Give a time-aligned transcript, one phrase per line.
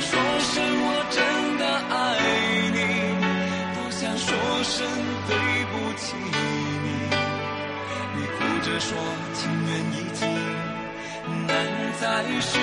[0.00, 1.20] 说声我真
[1.58, 1.92] 的爱
[2.72, 2.78] 你，
[3.76, 4.28] 多想说
[4.64, 4.74] 声
[5.28, 5.30] 对
[5.70, 6.88] 不起你。
[8.16, 8.88] 你哭着说
[9.34, 10.20] 情缘已尽，
[11.46, 11.48] 难
[12.00, 12.02] 再
[12.40, 12.58] 续，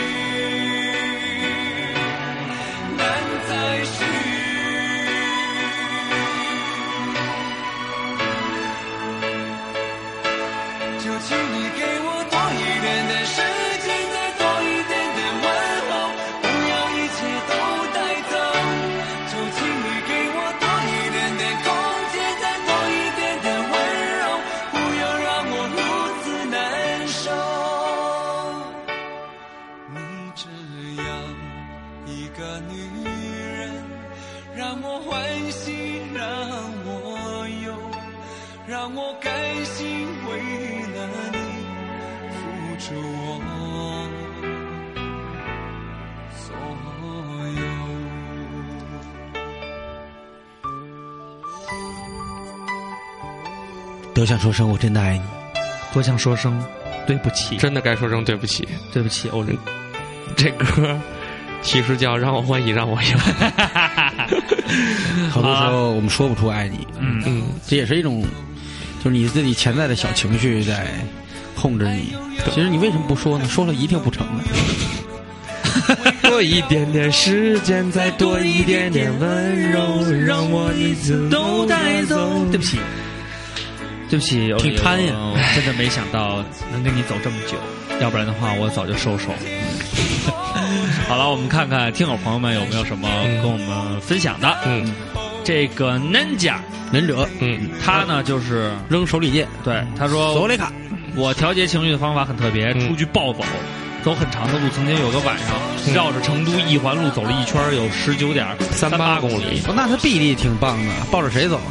[54.18, 55.22] 都想说声我真的爱你。
[55.94, 56.60] 多想说声
[57.06, 58.68] 对不起，真的该说声对不起。
[58.92, 59.56] 对不起，欧仁。
[60.36, 61.00] 这歌
[61.62, 63.10] 其实叫“让我欢喜让我忧
[65.30, 67.22] 好多时候我们说不出爱你，嗯”。
[67.28, 68.24] 嗯，这也是一种，
[69.04, 70.88] 就是你自己潜在的小情绪在
[71.56, 72.16] 控制你。
[72.52, 73.48] 其实你为什么不说呢？
[73.48, 74.44] 说了一定不成的。
[76.28, 82.44] 多一点点时间，再多一点点温柔，让我一次都带走。
[82.50, 82.80] 对不起，
[84.10, 85.14] 对不起，挺贪呀。
[85.16, 87.58] 我真的没想到能跟你走这么久，
[88.00, 89.30] 要不然的话我早就收手。
[91.08, 93.08] 好了，我们看看听友朋友们有没有什么
[93.42, 94.58] 跟我们分享的。
[94.66, 94.94] 嗯。
[95.44, 96.56] 这个 Ninja
[96.92, 97.70] 忍者嗯。
[97.84, 100.72] 他呢就是扔手里剑，对他说索雷卡，
[101.16, 102.88] 我调节情绪的方法很特别，嗯。
[102.88, 103.44] 出去暴走，
[104.04, 104.68] 走很长的路。
[104.70, 111.62] 曾经有个晚上，绕着成都一环路走了一圈，有十九点三八公里，哦，那他臂力挺棒的，抱着谁走？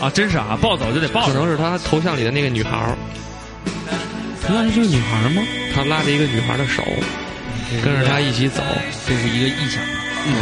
[0.00, 0.10] 啊！
[0.10, 1.32] 真是啊，暴走就得暴走。
[1.32, 2.96] 可能是他头像里的那个女孩儿，
[4.48, 5.42] 那是女孩吗？
[5.74, 6.82] 他拉着一个女孩的手，
[7.84, 8.62] 跟着他一起走。
[9.06, 9.82] 这是一个意象。
[10.26, 10.34] 嗯，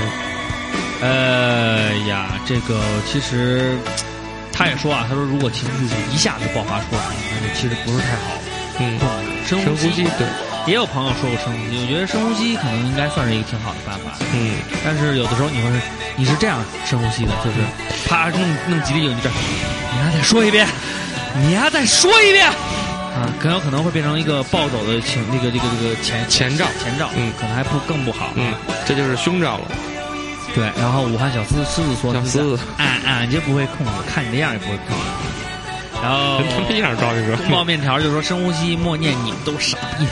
[1.00, 3.76] 呃呀，这个其实
[4.52, 7.02] 他也说啊，他说如果情绪一下子爆发出来，
[7.41, 8.38] 那就其实不是太好
[8.80, 8.98] 嗯。
[9.47, 10.26] 深深呼吸，对，
[10.66, 14.12] 也有朋友说过深呼吸，我觉得深呼吸可能应该算是一个挺好的办法。
[14.34, 15.80] 嗯，但是有的时候你会是
[16.18, 17.56] 你是这样深呼吸的，就是
[18.08, 20.66] 啪弄弄几粒酒，你这你还再说一遍，
[21.46, 28.32] 你还再说一遍啊，很有可能会变成一个暴走的情那个这个这个前前兆前兆，嗯可能还不更不好。
[28.34, 28.52] 嗯，
[28.84, 29.64] 这就是胸罩了。
[30.54, 30.64] 对。
[30.76, 35.04] 然后武汉小狮狮子说，小狮子俺俺就不会控制，看你那样也不会控制。
[36.02, 37.36] 然后跟他们一样招一个。
[37.36, 40.06] 宫保面条就说深呼吸，默念你们都傻逼。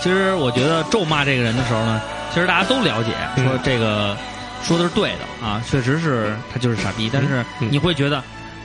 [0.00, 2.00] 其实我觉得咒骂这个人的时候呢，
[2.34, 4.16] 其实大家都了解，嗯说这个
[4.64, 7.10] 说的是对的啊，确实是他就是傻逼。
[7.12, 8.22] 但是嗯你会觉得，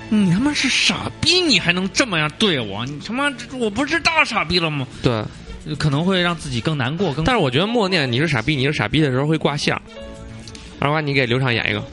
[0.10, 2.86] 你他妈是傻逼，你还能这么样对我？
[2.86, 4.88] 你他妈我不是大傻逼了吗？
[5.02, 5.24] 对，
[5.78, 9.80] 可能会让自己更难过，更但是我觉得默念你是傻逼，你是傻逼的时候会挂相。
[10.80, 11.84] 二瓜，你给刘畅演一个，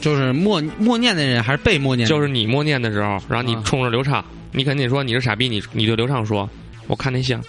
[0.00, 2.08] 就是默默念的人还是被默念？
[2.08, 6.48] 就是你默念的时候，然后你啊冲着刘畅，你肯定说你是傻逼，你你对刘畅说，
[6.86, 7.40] 我看那像。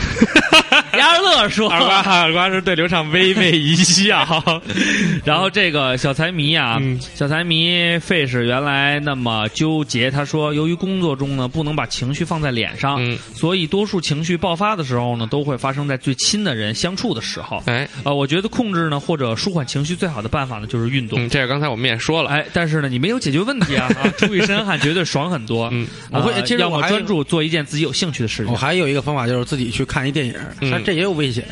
[1.14, 4.26] 牙乐说， 二瓜二瓜是对刘畅微微一笑。
[5.24, 10.10] 然后这个小财迷啊，嗯小财迷费是原来那么纠结。
[10.10, 17.62] 他说，由于工作中呢不能把情绪放在脸上，嗯，所以多数情绪爆发的时候呢，都会发生在最亲的人相处的时候。
[17.66, 21.24] 哎，呃，我觉得控制呢或者舒缓情绪最好的办法呢就是运动。
[21.24, 23.88] 嗯，这个刚才我们也说了，哎，但是呢，你没有解决问题啊！
[24.02, 25.70] 啊出一身汗绝对爽很多。
[26.10, 28.56] 我会要么专注做一件自己有兴趣的事情我。
[28.56, 31.44] 还有一个方法就是自己去看一电影，嗯但这也有危险。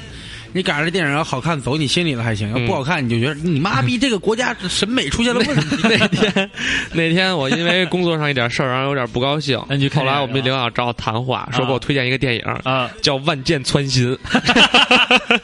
[0.50, 5.77] 你赶上这电影要好看，走你心里了还行；要嗯不好看，你就觉得你妈逼这个国家审美出现了问题。
[5.85, 6.50] 那天
[6.95, 14.17] 那天我因为工作上一点事儿，然后有点不高兴那你后来我们领导找我谈话，说给我推荐一个电影，啊， 叫《万箭穿心》。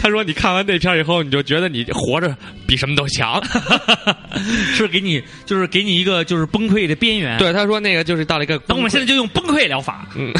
[0.00, 2.34] 他说你看完那片儿以后，你就觉得你活着
[2.66, 3.42] 比什么都强。
[4.72, 10.32] 是给你就是给你一个就是崩溃的边缘。，对，他说那个就是到了一个那我们现在就就用崩溃疗法，嗯，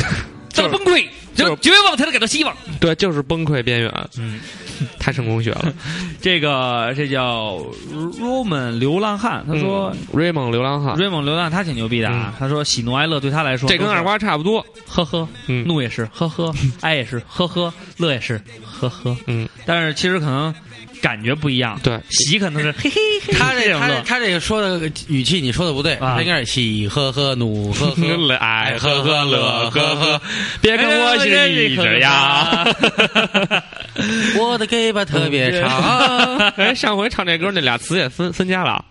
[0.58, 2.54] 叫崩溃，就是就绝望才能感到希望。
[2.80, 4.40] 对，就是崩溃边缘，嗯，
[4.98, 5.72] 太成功学了。
[6.20, 7.58] 这个这叫
[8.20, 9.90] Roman 流浪汉，他说。
[9.94, 14.64] 嗯瑞蒙流浪汉，，Raymond 流浪汉他挺牛逼的啊，他说喜怒哀乐对他来说这跟二瓜差不多。
[14.86, 20.52] 呵呵，嗯怒也是呵呵， 哀也是呵呵，乐也是呵呵，嗯，但是其实可能
[21.00, 21.78] 感觉不一样。
[21.82, 28.36] 对喜可能是嘿嘿嘿，他这种，他这他这个说的语气你说的不对，啊他应该是喜呵呵怒呵呵。
[28.38, 30.20] 爱呵呵乐呵呵，
[30.60, 32.64] 别跟我是一只鸭。
[34.38, 38.84] 我的给巴特别长， 哎，上回唱这歌那俩词也分分家了。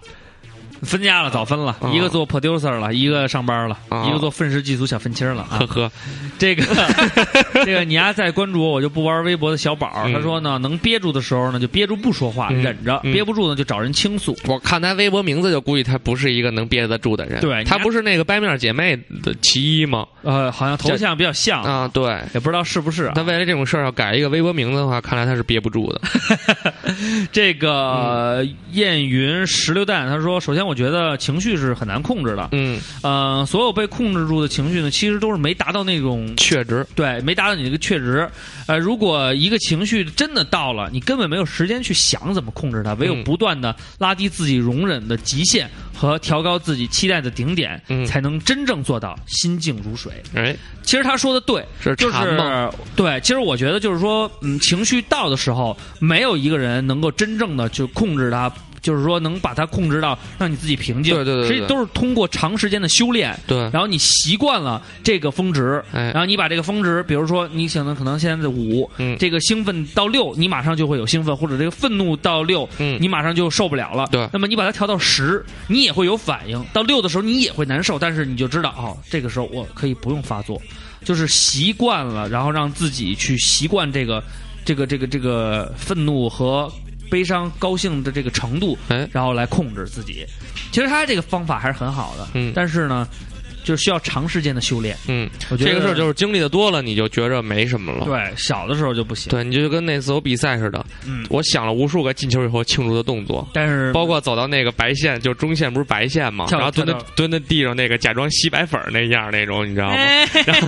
[0.84, 5.66] 分家了，早分了，啊一个做 producer 了，一个上班了，啊一个做愤世嫉俗小愤青了啊呵。
[5.68, 5.92] 呵，
[6.38, 6.64] 这个
[7.66, 10.04] 这个，你丫再关注我，我就不玩微博的小宝。
[10.06, 14.38] 嗯他说呢，能憋住的时候呢，就憋住不说话，嗯忍着；嗯憋不住呢，就找人倾诉。
[14.46, 17.40] 我看他微博名字就估计他不是一个能憋得住的人。
[17.42, 20.06] 对他不是那个掰面姐妹的其一吗？
[20.24, 22.18] 呃，好像头像比较像，啊，对。
[22.34, 23.14] 也不知道是不是啊。
[23.16, 26.02] 他为了这种事儿要改一个微博名字的话，看来他是憋不住的。
[27.32, 32.50] 这个燕云石榴弹他说，首先我觉得情绪是很难控制的。
[32.52, 38.30] 嗯，呃，所有被控制住的情绪呢，其实都是没达到那种确值，对，没达到你这个确值。
[38.68, 50.12] 呃，如果一个情绪真的到了，你根本没有时间去想怎么控制它，唯有嗯不断的拉低自己容忍的极限和调高自己期待的顶点，嗯才能真正做到心静如水。
[50.34, 52.12] 哎，其实他说的对，是就？
[52.12, 52.38] 是
[52.96, 53.20] 对。
[53.22, 58.52] 其实我觉得就是说，嗯，情绪到的时候，没有一个人能够真正的去控制它。
[58.80, 74.08] 就是说，能把它控制到让你自己平静，对对对对实际都是通过长时间的修炼，对，然后你习惯了这个峰值，哎然后你把这个峰值，比如说你可能可能现在的五，嗯这个兴奋到六，你马上就会有兴奋，或者这个愤怒到六，嗯你马上就受不了了。
[74.10, 76.64] 对那么你把它调到十，你也会有反应。
[76.72, 80.62] 到六的时候你也会难受，但是你就知道哦，这个时候我可以不用发作，
[81.04, 84.24] 就是习惯了，然后让自己去习惯这个
[84.68, 86.70] 这个这个这个愤怒和。
[87.10, 90.26] 悲伤、高兴的这个程度，哎然后来控制自己。
[90.74, 93.08] 其实他这个方法还是很好的，嗯但是呢，
[93.68, 94.96] 就需要长时间的修炼。
[95.08, 98.06] 嗯，我觉得这个事儿就是经历的多了，你就觉着没什么了。
[98.06, 99.30] 对小的时候就不行。
[99.30, 109.96] 对，你就跟那次我比赛似的，嗯，我想了无数个进球以后庆祝的动作，但是包括走到那个白线，就中线不是白线嘛，然后蹲在蹲在地上那个假装吸白粉儿那样那种，你知道吗？
[110.46, 110.68] 然后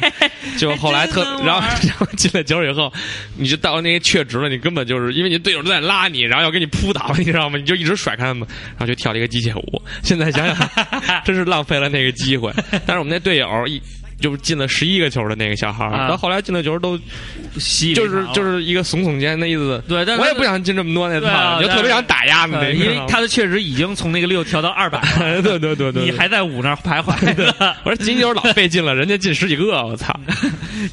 [0.58, 2.92] 就后来特 然后然后进了球以后，
[3.38, 7.58] 你就到了那个确值了，你根本就是因为你队友都在拉你，然后要给你扑倒，你知道吗？
[7.58, 9.82] 你就一直甩开他们，然后就跳了一个机械舞。
[10.04, 10.70] 现在想想，
[11.24, 12.52] 真是浪费了那个机会。
[12.90, 13.80] 但是我们那队友一。
[14.20, 16.98] 就是进了十一个球的那个小孩儿，啊到后来进的球都
[17.96, 19.82] 就是就是一个耸耸肩的意思。
[19.88, 27.16] 对，但我也不想进这么多那套，你就特别想打压他那因为他的确实已经从那个六调到二百了， 对对对对，你还在五那儿徘徊。
[27.84, 30.18] 我说进球老费劲了，人家进十几个， 我操！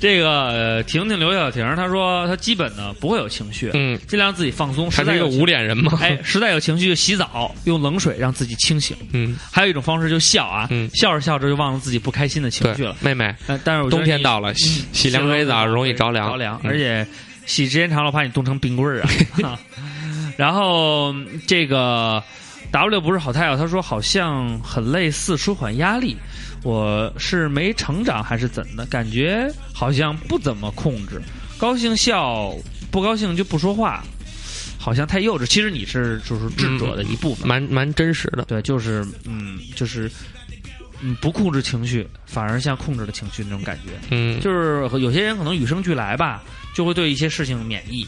[0.01, 4.91] 这个呃婷婷刘小婷，她说她基本呢不会有情绪，嗯，尽量自己放松。
[4.91, 5.93] 他是一个实在有无脸人嘛。
[6.01, 8.97] 哎，实在有情绪就洗澡，用冷水让自己清醒。
[9.13, 17.07] 嗯，还有一种方式就笑啊，嗯笑着笑着就忘了自己不开心的情绪对了。，妹妹，但但是冬天到了，洗洗凉水澡容易着凉，着凉，嗯而且
[17.47, 19.03] 洗时间长了，怕你冻成冰棍儿
[19.43, 19.59] 啊。
[20.37, 21.15] 然后
[21.47, 22.23] 这个
[22.71, 26.17] W 不是好太阳，他说好像很类似舒缓压力，
[26.63, 28.85] 我是没成长还是怎的？
[28.87, 31.23] 感觉好像不怎么控制，
[31.57, 32.55] 高兴笑，
[32.91, 34.05] 不高兴就不说话，
[34.79, 35.47] 好像太幼稚。
[35.47, 38.45] 其实你是就是智者的一部分，蛮蛮真实的。
[38.45, 40.11] 对，就是嗯，就是
[41.03, 43.93] 嗯，不控制情绪，反而像控制了情绪那种感觉。
[44.11, 46.43] 嗯，就是有些人可能与生俱来吧，
[46.75, 48.07] 就会对一些事情免疫。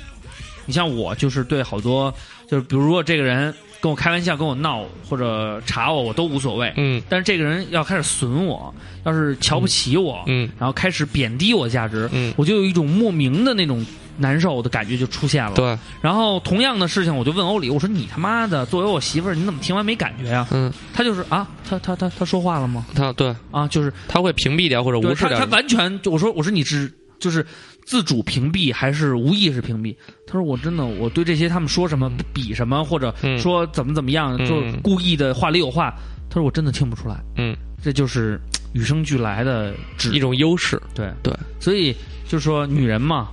[0.65, 2.13] 你像我，就是对好多，
[2.49, 6.73] 就是比如说这个人跟我开玩笑、跟我闹或者查我，我都无所谓。
[6.77, 13.85] 嗯但是这个人要开始损我，要是瞧不起我，嗯然后开始贬低我价值，嗯我就有一种莫名的那种
[14.19, 15.55] 难受的感觉就出现了。
[15.55, 22.85] 对，然后同样的事情，我就问欧里，我说你他妈的作为我媳妇儿，你怎么听完没感觉呀、嗯，他就是啊，他他他他说话了吗？
[22.95, 25.51] 他对啊，就是他会屏蔽掉或者无视掉你。
[25.53, 27.45] 完全就我说我说你是就是
[27.87, 29.97] 自主屏蔽还是无意识屏蔽？
[30.27, 35.95] 他说我真的我对这些他们说什么比什么或者嗯说怎么怎么样，嗯就是故意的话里有话。
[36.31, 38.39] 他说我真的听不出来，嗯，这就是
[38.75, 39.73] 与生俱来的
[40.13, 40.79] 一种优势。
[40.95, 41.97] 对对，所以
[42.27, 43.31] 就是说女人嘛，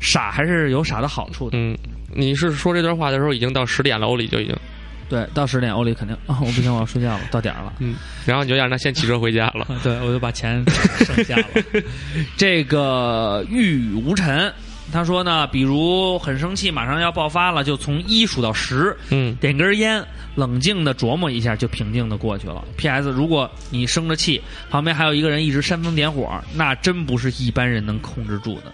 [0.00, 1.58] 傻还是有傻的好处的。
[1.58, 1.76] 嗯，
[2.14, 4.56] 你是说这段话的时候已经到十点了，欧里就已经，
[5.08, 7.72] 对，到十点欧里肯定啊，我不行，我要睡觉了，到点儿了。
[7.78, 9.66] 嗯，然后你就让他先骑车回家了。
[9.82, 10.64] 对，我就把钱
[10.98, 11.44] 剩下了。
[12.36, 14.52] 这个玉无尘，
[14.92, 20.04] 他说呢，比如很生气，马上要爆发了，就从一数到十，嗯，点根烟，
[20.36, 22.64] 冷静的琢磨一下，就平静的过去了。
[22.76, 23.10] P.S.
[23.10, 24.40] 如果你生着气，
[24.70, 28.72] 旁边还有一个人一直煽风点火，那真不是一般人能控制住的。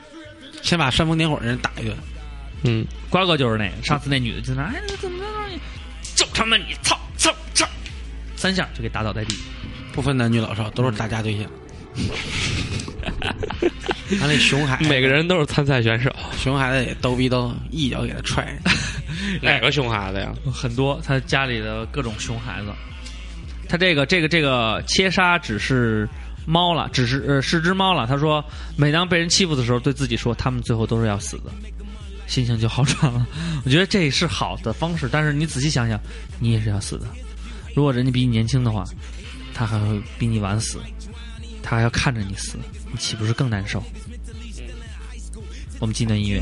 [0.65, 1.95] 先把煽风点火的人打一顿。
[2.63, 5.25] 嗯，瓜哥就是那个，上次那女的就那，哎，怎么着？
[6.17, 7.69] 就他妈你操操操，
[8.35, 9.37] 三下就给打倒在地。
[9.93, 11.47] 不分男女老少，都是打架对象。
[14.19, 18.59] 他那熊孩子，每个人都是参赛选手，熊孩子也逗逼逗，一脚给他踹。
[19.43, 20.33] 哪个熊孩子呀？
[20.53, 22.73] 很多他家里的各种熊孩子。
[23.69, 26.09] 他这个这个这个切杀只是
[26.47, 28.07] 猫了，只是呃是只猫了。
[28.07, 28.45] 他说，
[28.77, 31.51] 每当被人欺负的时候，对自己说，他们最后都是要死的，
[32.27, 33.27] 心情就好转了。
[33.65, 35.99] 我觉得这是好的方式，但是你仔细想想，
[36.39, 37.07] 你也是要死的。
[37.75, 38.85] 如果人家比你年轻的话，
[39.53, 40.79] 他还会比你晚死，
[41.63, 42.59] 他还要看着你死，
[42.91, 43.83] 你岂不是更难受？
[45.81, 46.41] 我们进段音乐。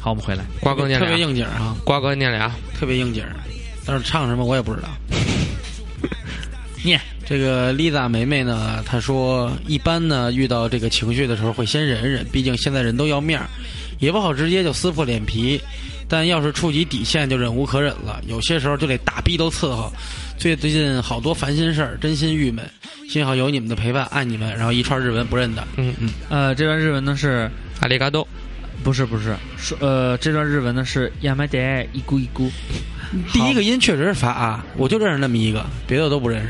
[0.00, 0.44] 好，我们回来。
[0.60, 3.24] 瓜哥念特别，应景啊，瓜哥念俩，特别应景。
[3.84, 4.88] 但是唱什么我也不知道。
[6.84, 13.46] 念这个丽萨梅梅呢，她说一般呢遇到这个情绪的时候会先忍忍，毕竟现在人都要面儿，
[13.98, 15.60] 也不好直接就撕破脸皮。
[16.06, 19.90] 但要是触及底线就忍无可忍了，有些时候就得打逼都伺候。
[20.36, 22.62] 最最近好多烦心事儿，真心郁闷。
[23.08, 24.54] 幸好有你们的陪伴，爱你们。
[24.54, 27.50] 然后一串日文不认得，嗯嗯，呃，这段日文呢是
[27.80, 28.26] 阿里嘎多，
[28.82, 32.50] 不是不是说呃这段日文呢是亚麻得一咕一咕，
[33.32, 36.48] 第一个音确实是发啊，我就认识那么一个，别的我都不认识，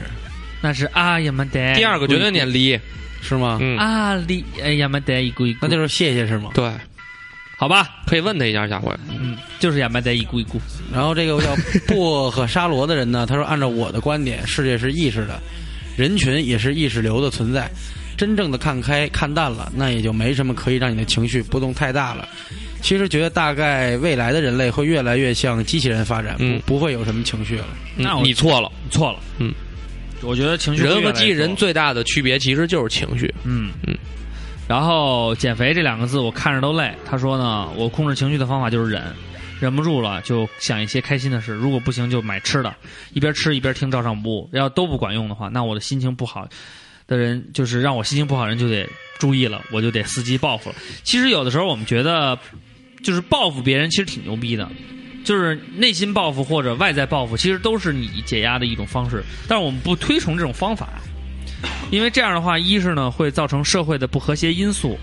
[0.65, 1.75] 那是啊亚麻得。
[1.75, 2.81] 第二个绝对念离，
[3.21, 3.59] 是吗？
[3.61, 6.53] 嗯，啊离哎亚麻得一咕一咕，那就是谢谢是吗？
[6.55, 6.73] 对，
[7.59, 8.91] 好吧，可以问他一下下回。
[9.11, 10.59] 嗯，就是亚麻得一咕一咕。
[10.91, 11.55] 然后这个叫
[11.87, 15.39] 薄荷沙罗的人呢，他说：“按照我的观点，世界是意识的，
[15.99, 17.71] 人群也是意识流的存在。
[18.17, 22.27] 真正的看开、看淡了，那也就没什么可以让你的情绪波动太大了。
[22.81, 27.67] 其实觉得大概未来的人类会越来越向机器人发展，嗯不不会有什么情绪了。
[27.97, 29.53] 那我嗯你错了，你错了，嗯，
[30.25, 33.33] 我觉得情绪会人和机器人最大的区别其实就是情绪。
[33.45, 33.97] 嗯嗯。
[34.67, 36.93] 然后减肥这两个字我看着都累。
[37.05, 39.03] 他说呢，我控制情绪的方法就是忍，
[39.61, 42.75] 忍不住了就想一些开心的事，如果不行就买吃的，
[43.13, 44.49] 一边吃一边听照上不误。
[44.53, 46.49] 要都不管用的话，那我的心情不好
[47.07, 48.89] 的人，就是让我心情不好人就得
[49.19, 50.77] 注意了，我就得伺机报复了。
[51.03, 52.39] 其实有的时候我们觉得，
[53.03, 54.67] 就是报复别人其实挺牛逼的。
[55.25, 60.89] 就是内心报复或者外在报复，其实都是你解压的一种方式，但是我们不推崇这种方法。
[61.91, 64.99] 因为这样的话，一是呢会造成社会的不和谐因素，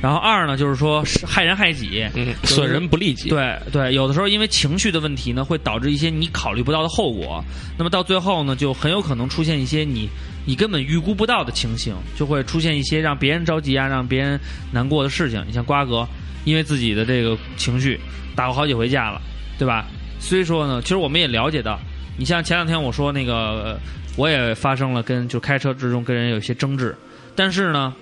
[0.00, 2.06] 然后二呢就是说害人害己。
[2.14, 3.28] 嗯，损人不利己。
[3.28, 7.44] 对对，有的时候因为情绪的问题呢，会导致一些你考虑不到的后果。
[7.76, 10.08] 那么到最后呢，就很有可能出现一些你
[10.46, 14.40] 你根本预估不到的情形，就会出现一些让别人着急啊、让别人
[14.72, 15.44] 难过的事情。
[15.46, 16.08] 你像瓜哥，
[16.44, 18.00] 因为自己的这个情绪
[18.34, 19.20] 打过好几回架了，
[19.58, 19.86] 对吧？
[20.18, 21.78] 所以说呢，其实我们也了解到，
[22.18, 23.34] 你像前两天我说那个。
[23.34, 23.78] 呃
[24.16, 26.96] 我也发生了跟就开车之中跟人有一些争执，
[27.34, 27.92] 但是呢，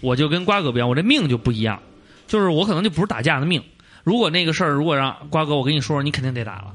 [0.00, 1.78] 我就跟瓜哥不一样，我这命就不一样，
[2.26, 3.62] 就是我可能就不是打架的命。
[4.04, 6.72] 如果那个事儿，如果让瓜哥我跟你说说，你肯定得打了。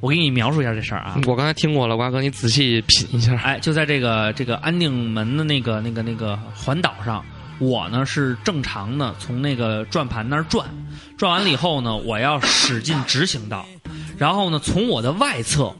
[0.00, 3.36] 我给你描述一下这事儿啊，我刚才听过了，瓜哥，你仔细品一下。
[3.36, 7.22] 哎，就在这个这个安定门的那个那个那个环岛上，
[7.58, 10.66] 我呢是正常的从那个转盘那儿转，
[11.22, 13.64] 转完了以后呢，我要驶进直行道，
[14.18, 15.72] 然后呢，从我的外侧，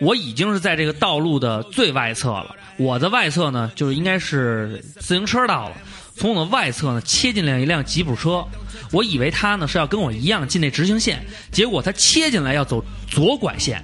[0.00, 2.56] 我已经是在这个道路的最外侧了。
[2.76, 5.76] 我的外侧呢，就是应该是自行车道了。
[6.16, 8.44] 从我的外侧呢，切进来一辆吉普车，
[8.90, 13.80] 我以为他呢是要跟我一样进那直行线，结果他切进来要走左拐线，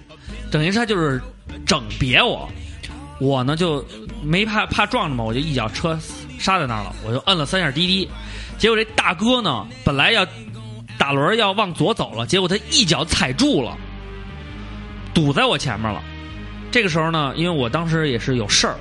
[0.51, 1.23] 等于他就是
[1.65, 2.49] 整别我。
[3.21, 3.87] 我呢就
[4.25, 5.97] 没怕怕撞着嘛，我就一脚车
[6.37, 8.11] 刹在那儿了，我就摁了三下滴滴，
[8.59, 10.27] 结果这大哥呢本来要
[10.99, 13.77] 打轮要往左走了，结果他一脚踩住了，
[15.15, 16.03] 堵在我前面了。
[16.71, 18.77] 这个时候呢，因为我当时也是有事儿，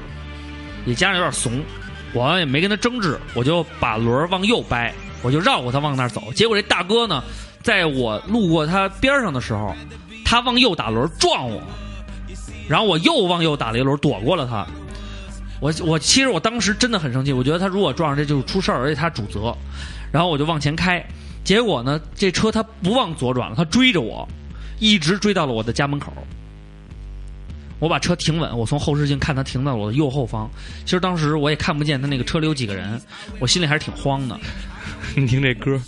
[0.85, 1.63] 也加上有点怂，
[2.13, 6.33] 我也没跟他争执，我就把轮儿往右掰，我就绕过他往那儿走。
[6.33, 7.23] 结果这大哥呢，
[7.61, 9.73] 在我路过他边上的时候，
[10.25, 11.61] 他往右打轮撞我，
[12.67, 14.65] 然后我又往右打了一轮躲过了他。
[15.61, 19.55] 我我其实我当时真的很生气，我觉得他如果撞上这就是出事儿，而且他主责。
[20.11, 21.03] 然后我就往前开，
[21.45, 24.27] 结果呢，这车他不往左转了，他追着我，
[24.79, 26.11] 一直追到了我的家门口。
[27.77, 30.49] 我把车停稳，我从后视镜看他停到了我的右后方。
[30.85, 32.99] 其实当时我也看不见他那个车里有几个人，
[33.39, 34.39] 我心里还是挺慌的。
[35.15, 35.79] 你听这歌，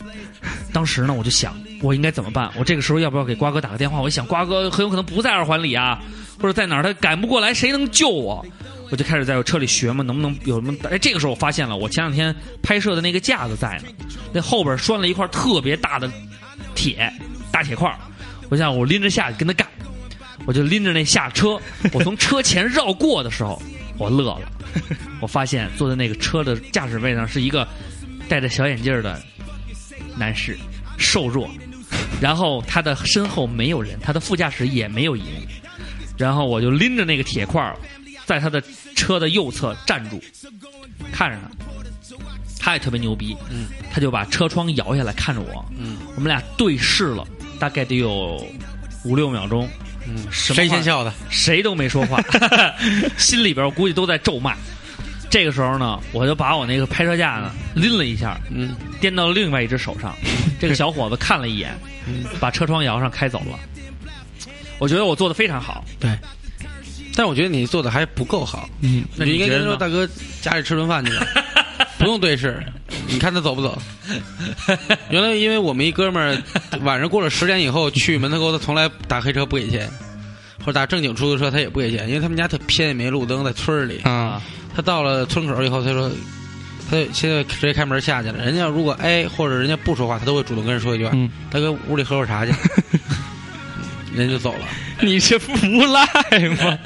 [0.72, 2.52] 当时呢，我就想我应该怎么办？
[2.56, 4.00] 我这个时候要不要给瓜哥打个电话？
[4.00, 6.00] 我一想瓜哥很有可能不在二环里啊，
[6.40, 8.46] 或者在哪儿，他赶不过来，谁能救我？
[8.90, 10.74] 我就开始在我车里学嘛，能不能有什么？
[10.90, 13.90] 哎，这个时候我发现了，我前两天拍摄的那个架子在呢，
[14.34, 16.10] 那后边拴了一块特别大的
[16.74, 17.12] 铁
[17.52, 17.94] 大铁块
[18.50, 19.68] 我想我拎着下去跟他干，
[20.46, 21.60] 我就拎着那下车，
[21.92, 23.62] 我从车前绕过的时候，
[23.98, 24.50] 我乐了，
[25.20, 27.68] 我发现坐在那个车的驾驶位上是一个
[28.30, 29.22] 戴着小眼镜的
[30.16, 30.58] 男士，
[30.98, 31.50] 瘦弱，
[32.22, 35.26] 然后他的身后没有人，他的副驾驶也没有人，
[36.18, 37.76] 然后我就拎着那个铁块，
[38.28, 38.62] 在他的
[38.94, 40.22] 车的右侧站住，
[41.14, 41.38] 看着
[42.60, 47.26] 他，他也特别牛逼，嗯，他就把车窗摇下来看着我，嗯我们俩对视了，
[47.58, 48.46] 大概得有
[49.06, 49.66] 五六秒钟，
[50.06, 51.14] 嗯，谁先笑的？
[51.30, 52.22] 谁都没说话，
[53.18, 54.54] 心里边我估计都在咒骂。
[55.30, 60.14] 这个时候呢，我就把我那个拍摄架呢拎了一下，嗯，颠到另外一只手上。
[60.60, 61.74] 这个小伙子看了一眼，
[62.08, 63.58] 嗯把车窗摇上开走了。
[64.80, 66.12] 我觉得我做的非常好，对。
[67.18, 70.08] 但我觉得你做的还不够好，嗯，那你应该跟他说大哥
[70.40, 71.26] 家里吃顿饭去吧，
[71.98, 72.64] 不用对视，
[73.08, 73.78] 你看他走不走？
[75.10, 79.90] 原来因为我们一哥们儿晚上过了十点以后去门头沟，他从来打黑车不给钱，
[80.60, 83.98] 或者打正经出租车他也不给钱，因为他们家特偏，也没路灯，在村儿里。
[84.04, 84.40] 啊，
[84.76, 86.12] 他到了村口以后，他说。
[86.90, 88.46] 他现在直接开门下去了。
[88.46, 92.54] 人家如果哎，或者人家不说话，他都会主动跟人说一句话：“嗯大哥，屋里喝会儿茶去。”
[94.18, 94.68] 人就走了。
[95.02, 96.04] 你这不无赖
[96.50, 96.80] 吗？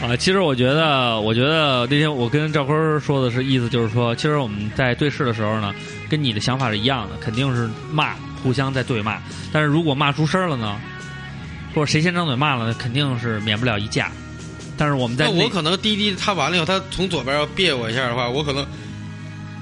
[0.02, 5.74] 啊，其实我觉得，我觉得那天我跟赵坤说的是意思就是说，其实我们在对视的时候呢，
[6.08, 9.18] 跟你的想法是一样的，肯定是骂，互相在对骂。
[9.52, 10.80] 但是如果骂出声了呢，
[11.74, 14.10] 或者谁先张嘴骂了呢，肯定是免不了一架。
[14.76, 18.66] 但是我们在那我可能滴滴他完了以后，他从左边要别我一下的话，我可能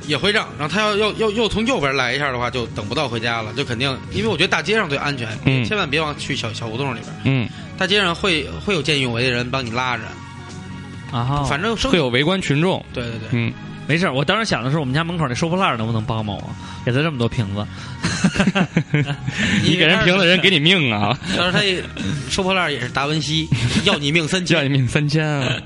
[0.08, 0.48] 也会让。
[0.58, 5.64] 然后他要要要又从右边来一下的话，就等不到回家了，就肯定，因为我觉得大街上最安全，嗯。
[5.64, 10.02] 千万别往去小小胡同里边，嗯，大街上会会有见义勇为的人帮你拉着，
[11.12, 12.84] 啊哈，反正会有围观群众。
[12.92, 13.52] 对对对，嗯，
[13.88, 14.08] 没事。
[14.10, 16.50] 我当时想的是，我们家门口那收破烂儿能不能帮帮我，
[16.84, 17.66] 给他这么多瓶子。
[19.64, 21.82] 你给人瓶子人给你命啊， 但是他也
[22.28, 23.48] 收破烂也是达文西，
[23.84, 24.56] 要你命三千。
[24.58, 25.56] 要你命三千啊！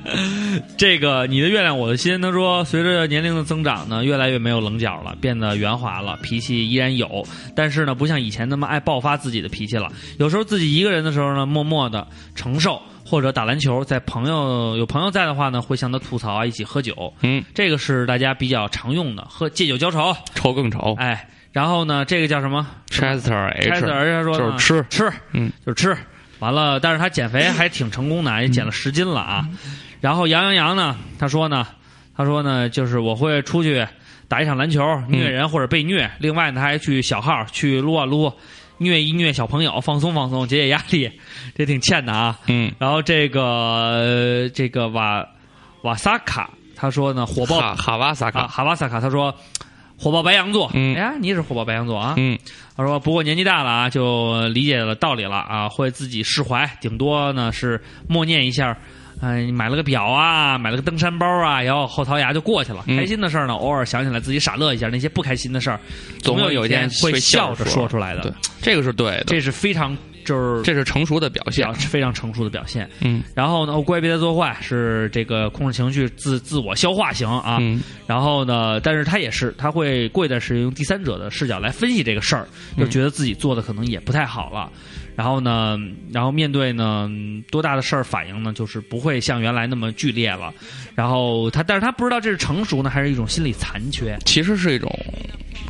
[0.77, 9.91] 这个你的月亮我的心，他说随着年龄的增长呢，越来越没有棱角了，变得圆滑了，脾气依然有，但是呢，不像以前那么爱爆发自己的脾气了。
[10.19, 12.81] 有时候自己一个人的时候呢，默默的承受，
[13.13, 20.95] 或者打篮球，在朋友有朋友在的话呢，会向他吐槽啊，一起喝酒，嗯，这个是大家比较常用的，喝借酒浇愁，愁更愁。
[20.99, 25.95] 哎，然后呢，这个叫什么？Chester H，Chester 他说呢就是吃，吃，嗯，就是吃。
[26.39, 29.47] 完了，但是他减肥还挺成功的，也减了十斤了啊。
[30.01, 31.67] 然后杨洋洋呢，他说呢，
[32.17, 33.87] 他说呢，就是我会出去
[34.27, 36.11] 打一场篮球，虐人或者被虐。
[36.19, 38.33] 另外呢，他还去小号去撸啊撸，
[38.83, 41.11] 虐一虐小朋友，放松放松，解解压力，
[41.55, 42.39] 这挺欠的啊。
[42.47, 45.27] 嗯，然后这个、呃这个瓦
[45.83, 49.35] 瓦萨卡他说呢，火爆哈哈瓦萨啊，卡，哈瓦萨卡他说
[49.97, 50.95] 火爆白羊座，嗯。
[50.97, 52.15] 哎呀，你也是火爆白羊座啊。
[52.17, 52.39] 嗯。
[52.75, 58.77] 他说：“不过年纪大了啊，就理解了道理了啊，会自己释怀，顶多呢是默念一下，
[59.23, 62.85] 嗯、买了个表啊，买了个登山包啊，然后后槽牙就过去了。
[62.89, 65.81] 嗯开心的事儿呢，偶尔想起来自己傻乐一下；那些不开心的事儿，
[66.19, 68.23] 总有有一天会会笑着着说出来的。
[68.23, 71.75] 对，这个是对的，这是非常就是这是成熟的表现表。
[71.75, 72.89] 非常成熟的表现。
[73.01, 77.59] 嗯然后呢，哦乖，别再做坏，是这个控制情绪、自自我消化型啊。
[77.61, 84.69] 嗯然后呢，但是他也是，他会过一段时间用第三者的视角来分析这个事儿，就觉得自己做的可能也不太好了。
[85.15, 85.79] 然后呢，
[86.13, 87.11] 然后面对呢
[87.51, 90.53] 多大的事儿反应呢，就是不会像原来那么剧烈了。
[90.95, 94.91] 然后他，但是他不知道这是成熟呢，还是一种心理残缺，其实是一种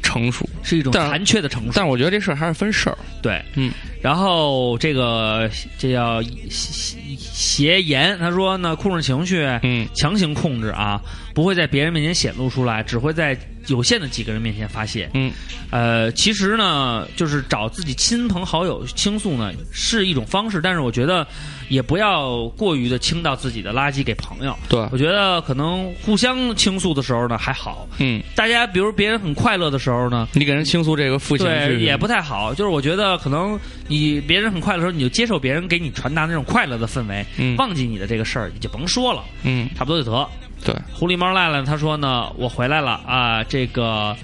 [0.03, 1.73] 成熟，是一种残缺的成熟。
[1.75, 2.99] 但是我觉得这事儿还是分事儿。
[3.23, 11.01] 对，嗯，然后这个这叫邪邪言，他说呢，控制情绪，嗯强行控制啊，
[11.35, 13.37] 不会在别人面前显露出来，只会在
[13.69, 15.11] 有限的几个人面前发泄。
[15.15, 15.33] 嗯
[15.71, 21.27] 呃，其实呢，就是找自己亲朋好友倾诉呢，是一种方式，但是我觉得
[21.71, 24.55] 也不要过于的倾倒自己的垃圾给朋友。
[24.69, 32.53] 对，我觉得可能互相倾诉的时候呢还好，嗯，大家比如别人很快乐的时候呢，你给人倾诉这个负情对，绪，也不太好。
[32.53, 40.29] 就是我觉得可能你别人很快乐的时候，你就接受别人给你传达那种快乐的氛围，嗯忘记你的这个事儿，你就甭说了，嗯，差不多就得。
[40.65, 44.17] 对，狐狸猫赖赖他说呢，我回来了啊，这个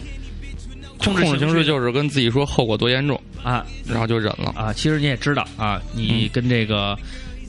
[0.98, 4.52] 控制控制情绪绪就是跟自己说后果多严重，啊然后就忍了。
[4.56, 6.96] 啊，其实你也知道啊，你跟这个、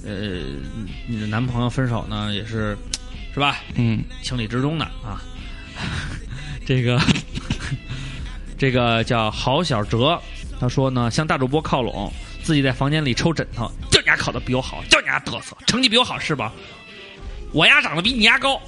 [0.03, 0.41] 呃
[1.07, 2.75] 你的男朋友分手呢，也是
[3.33, 3.57] 是吧？
[3.75, 5.21] 嗯情理之中的啊。
[6.65, 6.99] 这个
[8.57, 10.19] 这个叫郝小哲，
[10.59, 12.11] 他说呢，向大主播靠拢，
[12.43, 16.51] 自己在房间里抽枕头，就你丫考的比我好，就你丫嘚瑟，成绩比我好是吧？
[17.51, 18.61] 我丫长得比你丫高，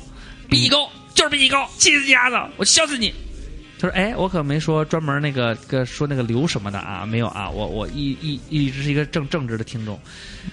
[0.51, 3.13] 比你高，就是比你高，气死你丫的，我削死你。
[3.79, 9.97] 他说：“哎，我可没说专门那个个说那个刘什么的啊，没有啊，我我一一一直是一个正正直的听众，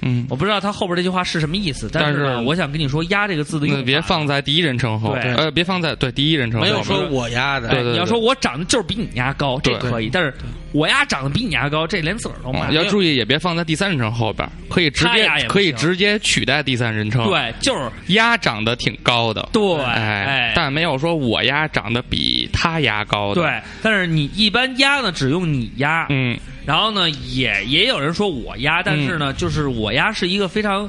[0.01, 10.33] 嗯，我不知道他后边这句话是什么意思，但是但是我想跟你说“压”这个字的用那法，别放在第一人称后，对呃，别放在对第一人称后，没有说我压的，对对你要说我长得就是比你压高，这可以，但是
[10.73, 12.75] 我丫长得比你丫高，这连字儿都没嗯。
[12.75, 30.89] 要注意，也别放在第三人称后边，可以直接可以直接取代第三人称。，对，就是鸭长得挺高的，对，哎哎，，但没有说我鸭长得比他鸭高的。，对，但是你一般鸭呢，只用你鸭，嗯，然后呢，也也有人说我鸭，但是呢，就是我鸭是一个非常，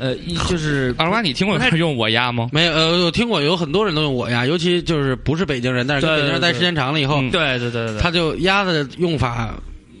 [0.00, 2.48] 呃，一就是 二娃，你听过是用我压吗？
[2.52, 9.54] 没有，呃，我听过有很多人都用我压，尤其就是不是北京人，但是跟北京人待时间长了以后，嗯对对对对对，他就压的用法，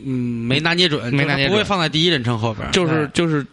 [0.04, 2.66] 嗯，没拿捏准，没拿捏不会放在第一人称后边。
[2.72, 3.44] 就是就是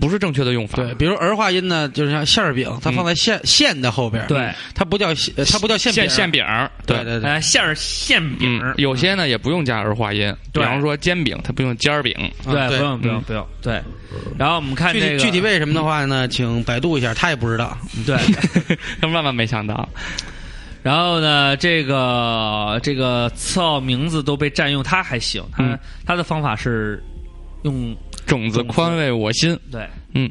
[0.00, 0.76] 不是正确的用法。
[0.76, 5.08] 对，比如儿化音呢，就是像馅儿饼，它放在馅馅的后边，对，它不叫
[5.46, 6.02] 它不叫馅饼。
[6.04, 7.20] 馅，馅饼儿，对对。
[7.20, 12.14] 对，呃，馅儿馅饼嗯，，有些呢也不用加儿化音，比方说煎饼，它不用尖儿饼。
[12.44, 13.82] 对，不用不用嗯不用，对。
[14.38, 17.76] 然后我们看具体这个具体为什么的话呢，请百度一下，他也不知道。
[18.06, 18.16] 对，
[19.00, 19.88] 他 万万没想到，
[20.82, 25.78] 然后呢，这个这个次奥名字都被占用，他还行，他、嗯。
[26.04, 27.02] 他的方法是
[27.62, 30.30] 用种子宽慰我心，对，嗯，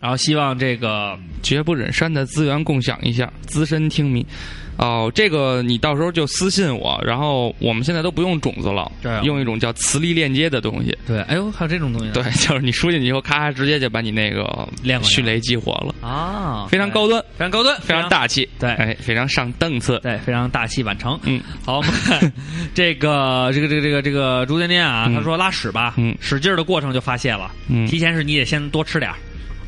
[0.00, 4.26] 然后希望这个绝不忍删的资源共享一下，资深听迷。
[4.76, 10.96] 哦，这个你到时候就私信我，然后我们现在都不用种子了，对用一种叫磁力链接的东西。
[11.06, 14.68] 对，哎呦，还有这种东西呢，对，就是你输进去以后，咔，直接就把你那个
[15.02, 19.98] 迅雷激活了，啊，非常高端，非常高端，非常，大气，对哎，非常上档次。
[20.02, 21.18] 对，非常大器晚成。
[21.24, 22.32] 嗯，好，我们看
[22.74, 29.16] 这个这个这个这个这个朱天天啊，嗯他说拉屎吧，嗯使劲儿的过程就发泄了，嗯提前是你得先多吃点儿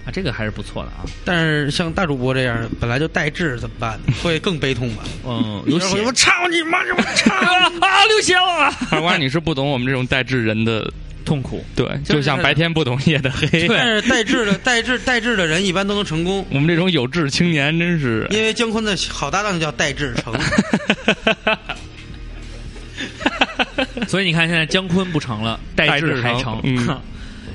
[0.07, 4.13] 啊，这个还是不错的啊，但是像大主播这样本来就带痣，怎么办呢？
[4.23, 5.03] 会更悲痛吧？
[5.27, 6.79] 嗯，有血我操你妈！
[6.97, 7.35] 我操！
[7.35, 10.93] 啊，流血了，二瓜，你是不懂我们这种带痣人的，
[11.25, 11.65] 痛苦。
[11.75, 13.47] 对，就像白天不懂夜的黑。
[13.49, 20.35] 对 但是带痣的带痣带痣的人一般都能成功，我们这种有志青年真是，因为姜昆的好搭档叫戴志成。
[24.07, 26.61] 所以你看，现在姜昆不成了，戴志还成。
[26.63, 27.01] 嗯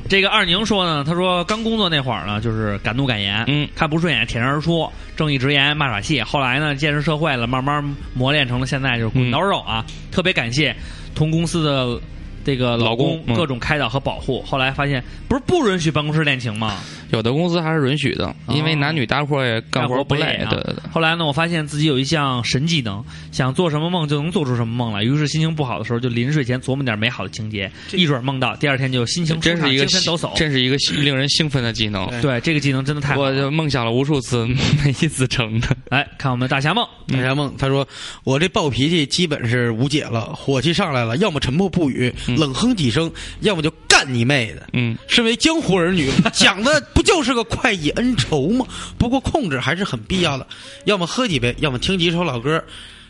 [0.10, 6.20] 这个二宁说呢，他说刚工作那会儿呢，就是敢怒敢言，嗯看不顺眼挺身而出，正义直言骂耍戏。
[6.24, 7.84] 后来呢，见识社会了，慢慢
[8.16, 9.86] 磨练成了现在就是滚刀肉啊。
[10.12, 10.76] 特别感谢
[11.14, 12.02] 同公司的
[12.44, 14.42] 这个老老公嗯各种开导和保护。
[14.42, 16.80] 后来发现，不是不允许办公室恋情吗？
[17.12, 20.38] 有的公司还是允许的，因为哦男女搭伙也干活不累。
[20.38, 25.04] 啊对对对，后来呢，我发现自己有一项神技能，想做什么梦就能做出什么梦来。
[25.04, 30.36] 于是心情不好的时候，就临睡前琢磨点美好的情节，一准梦到，第二天就心情，真是一个精神抖擞。
[30.36, 32.10] 真是一个令人兴奋的技能。
[32.22, 33.36] 对这个技能真的太好我。
[33.36, 35.68] 就梦想了无数次，没一次成的。
[35.90, 37.88] 来看我们的大侠梦，大侠梦，他说
[38.24, 44.68] 我这暴脾气基本是无解了，火气上来了，要么沉默不语，冷哼几声，要么就干你妹的。
[44.74, 48.66] 嗯，身为江湖儿女，讲的不就是个快意恩仇吗？
[48.98, 50.46] 不过控制还是很必要的，
[50.84, 52.62] 要么喝几杯，要么听几首老歌，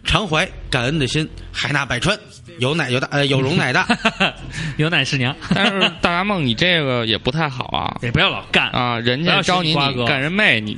[0.03, 2.15] 常怀感恩的心，海纳百川，
[2.59, 3.87] 有奶有大，呃，有容乃大。
[4.77, 8.99] 有奶是娘， 但是大侠梦，你这个也不太好啊也不要老干，啊！
[8.99, 10.77] 人家招你，你干人妹，你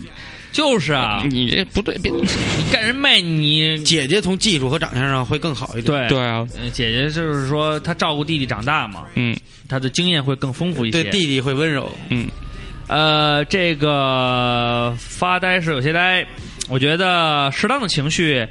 [0.54, 2.26] 就是啊，你这不对，别你
[2.71, 3.78] 干人妹你。
[3.84, 6.08] 姐姐从技术和长相上会更好一点。
[6.08, 9.36] 对对啊，呃姐姐就是说她照顾弟弟长大嘛，嗯
[9.67, 11.04] 她的经验会更丰富一些。
[11.04, 11.91] 对弟弟会温柔。
[12.10, 12.28] 嗯，
[12.92, 16.28] 呃，这个发呆是有些呆，
[16.68, 18.46] 我觉得适当的情绪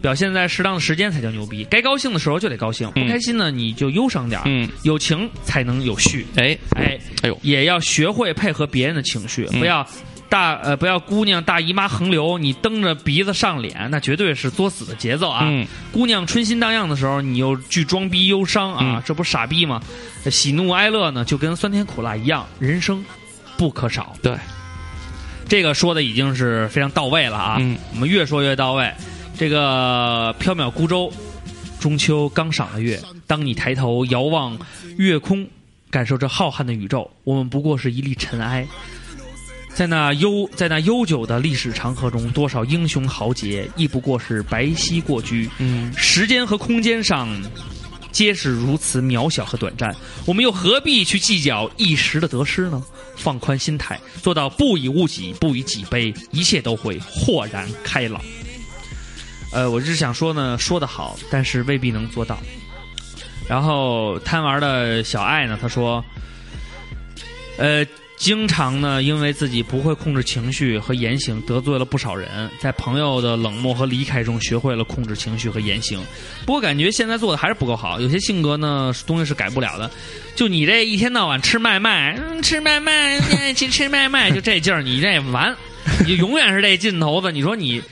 [0.00, 1.62] 表现在适当的时间才叫牛逼。
[1.70, 4.44] 该高兴的时候就得高兴，不嗯开心呢你就忧伤点儿。
[4.46, 6.26] 嗯，有情才能有序。
[6.36, 9.86] 哎，哎，哎呦，也要学会配合别人的情绪，嗯不要
[10.30, 15.40] 大呃不要姑娘大姨妈横流，你蹬着鼻子上脸，那绝对是作死的节奏啊！
[15.44, 19.82] 嗯姑娘春心荡漾的时候，你又去装逼忧伤啊，嗯这不傻逼吗？
[20.30, 23.04] 喜怒哀乐呢，就跟酸甜苦辣一样，人生
[23.56, 24.14] 不可少。
[24.22, 24.36] 对，
[25.48, 27.56] 这个说的已经是非常到位了啊！
[27.60, 28.92] 嗯我们越说越到位。
[29.38, 31.12] 这个缥缈孤舟，
[31.78, 34.58] 中秋刚赏了月，当你抬头遥望
[34.96, 35.46] 月空，
[35.90, 38.66] 感受这浩瀚的宇宙，我们不过是一粒尘埃。
[39.74, 45.50] 在那悠在那悠久的历史长河中，多少英雄豪杰亦不过是白皙过居。
[45.58, 47.28] 嗯时间和空间上，
[48.10, 52.82] 皆是如此渺小和短暂，我们又何必去计较一时的得失呢？
[53.16, 58.20] 放宽心态，做到不以物喜，不以己悲，一切都会豁然开朗。
[59.52, 62.38] 呃，我只是想说呢，说的好，但是未必能做到。
[63.48, 66.04] 然后贪玩的小爱呢，他说，
[67.56, 72.50] 呃，经常呢，因为自己不会控制情绪和言行，得罪了不少人。
[72.58, 76.00] 在朋友的冷漠和离开中，学会了控制情绪和言行。
[76.46, 79.90] 不过感觉现在做的还是不够好，有些性格呢东西是改不了的。
[80.34, 85.54] 就你这一天到晚吃麦麦，嗯，吃麦麦，爱去吃麦麦，就这劲儿，你这完，
[86.06, 87.30] 你永远是这劲头子。
[87.30, 87.82] 你说你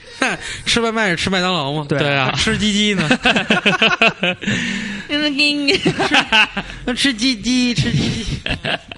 [0.65, 1.85] 吃外卖是吃麦当劳吗？
[1.87, 3.07] 对对啊 吃鸡鸡呢？
[6.95, 8.25] 吃鸡 鸡，吃鸡鸡。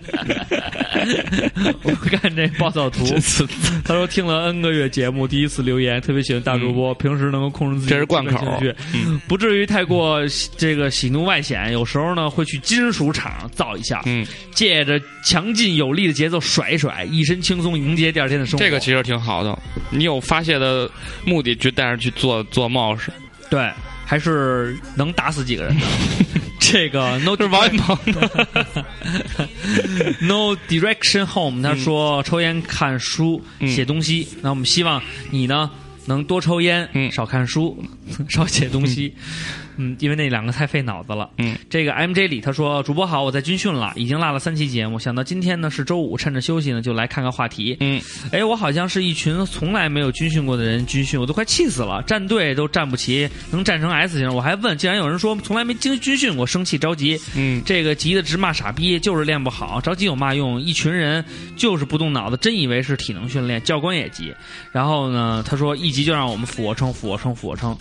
[1.84, 3.06] 我看这暴躁图，
[3.84, 8.76] 他说听了 N 个月节目，第一次留言，特别喜欢大主播，平时能够控制自己这是贯口情绪，
[9.28, 10.22] 不至于太过
[10.58, 11.72] 这个喜怒外显。
[11.72, 18.66] 有时候呢，会去金属厂造一下，嗯，借着强劲有力的节奏甩一甩，一身轻松迎接第二天的生活。
[18.66, 19.58] 这个其实挺好的。
[19.90, 20.90] 你有发泄的
[21.26, 23.12] 目的，就带着去做做冒失。
[23.50, 23.72] 对，
[24.06, 25.86] 还是能打死几个人的。
[26.60, 27.98] 这个 no 这是王一鹏
[30.22, 34.28] no direction home，他说、抽烟、看书、嗯写东西。
[34.42, 35.70] 那我们希望你呢
[36.06, 37.82] 能多抽烟，嗯少看书，
[38.28, 39.14] 少写东西。
[39.78, 41.30] 嗯，因为那两个太费脑子了。
[41.38, 47.78] 嗯，这个 MJ 里他说：“主播好，我在军训了，已经落了三期节目，想到今天呢是周五，趁着休息呢就来看看话题。
[47.80, 54.34] 嗯，哎，我好像是一群从来没有军训过的人军训，我都快气死了，站队都站不齐，能站成 S 型。
[54.34, 57.20] 我还问，竟然有人说从来没经军训过，生气着急。
[57.36, 60.60] 嗯，这个急的直骂傻逼，就是练不好，着急有嘛用？
[60.60, 61.24] 一群人
[61.56, 64.34] 就是不动脑子，真以为是体能训练，教官也急。
[64.72, 67.78] 然后呢，他说一急就让我们俯卧撑，俯卧撑，俯卧撑。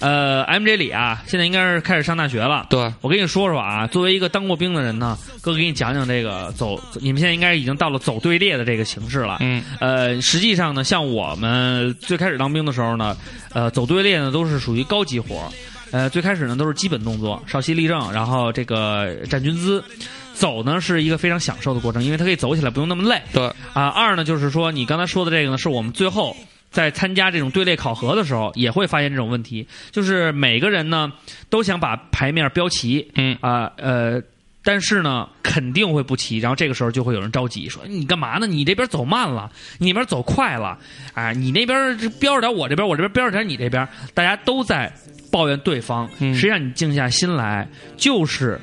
[0.00, 2.66] 呃，MJ 里啊，现在应该是开始上大学了。
[2.70, 9.36] 对，我跟你说说啊，作为一个当过兵的人呢，哥给你讲讲这个走，你们现在应该已经到了走队列的这个形式了。
[9.40, 13.16] 嗯呃，实际上呢，像我们最开始当兵的时候呢，
[13.52, 15.48] 呃，走队列呢都是属于高级活儿
[15.92, 19.84] 呃，最开始呢都是基本动作，稍息立正，然后这个站军姿。
[20.32, 23.20] 走呢是一个非常享受的过程，因为它可以走起来不用那么累。
[23.30, 26.34] 对，啊，二呢就是说你刚才说的这个呢，是我们最后
[26.70, 31.12] 在参加这种队列考核的时候也会发现这种问题，就是每个人呢
[31.48, 34.22] 都想把牌面标齐，嗯啊呃。
[34.62, 38.46] 但是呢，肯定会不齐，然后这个时候就会有人着急说：“你干嘛呢？
[38.46, 40.78] 你这边走慢了，你那边走快了，
[41.14, 44.92] 啊，你那边标着点我这边，我这边标着点你这边，大家都在
[45.32, 46.06] 抱怨对方。
[46.18, 48.60] 嗯实际上，你静下心来，就是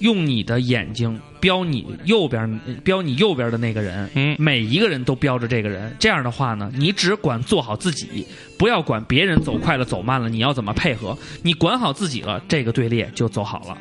[0.00, 4.10] 用你的眼睛标你右边，标你右边的那个人。
[4.14, 8.26] 嗯每一个人都标着这个人，这样的话呢，你只管做好自己，
[8.58, 11.16] 不要管别人走快了走慢了，你要怎么配合？
[11.42, 13.76] 你管好自己了，这个队列就走好了。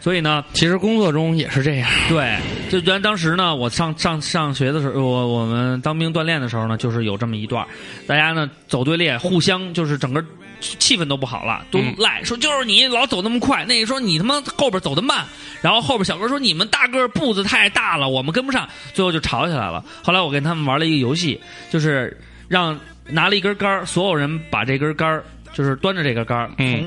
[0.00, 1.86] 所以呢，其实工作中也是这样。
[2.08, 2.38] 对，
[2.70, 7.68] 就咱当时呢，我上上上学的时候，我我们当兵锻炼的时候呢，就是有这么一段儿，
[8.06, 10.24] 大家呢走队列，互相就是整个
[10.60, 11.94] 气氛都不好了，都嗯。
[11.98, 15.24] 赖、说就是你老走那么快，那个说你他妈后边走的慢，
[15.60, 19.84] 然后后边小哥说你们大个步子太大了，我们跟不上，最后就吵起来了。
[20.02, 22.16] 后来我跟他们玩了一个游戏，就是
[22.48, 26.86] 让拿了一根杆儿，所有人把这根杆儿就是端着这根杆儿，嗯。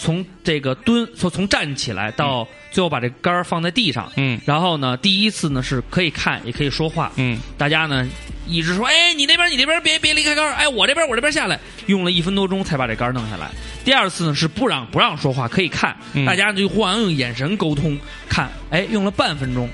[0.00, 4.10] 从从这个蹲从从站起来到最后把这杆儿放在地上。
[4.16, 8.08] 嗯然后呢，第一次呢是可以看也可以说话，嗯大家呢
[8.46, 13.50] 一直说，哎，你那边你那边别别离开杆儿，哎，我这边我这边下来，用了一分多钟才把这杆儿弄下来。
[13.84, 19.68] 第二次呢是不让不让说话，可以看，嗯大家就互相用眼神沟通，看，哎，用了半分钟，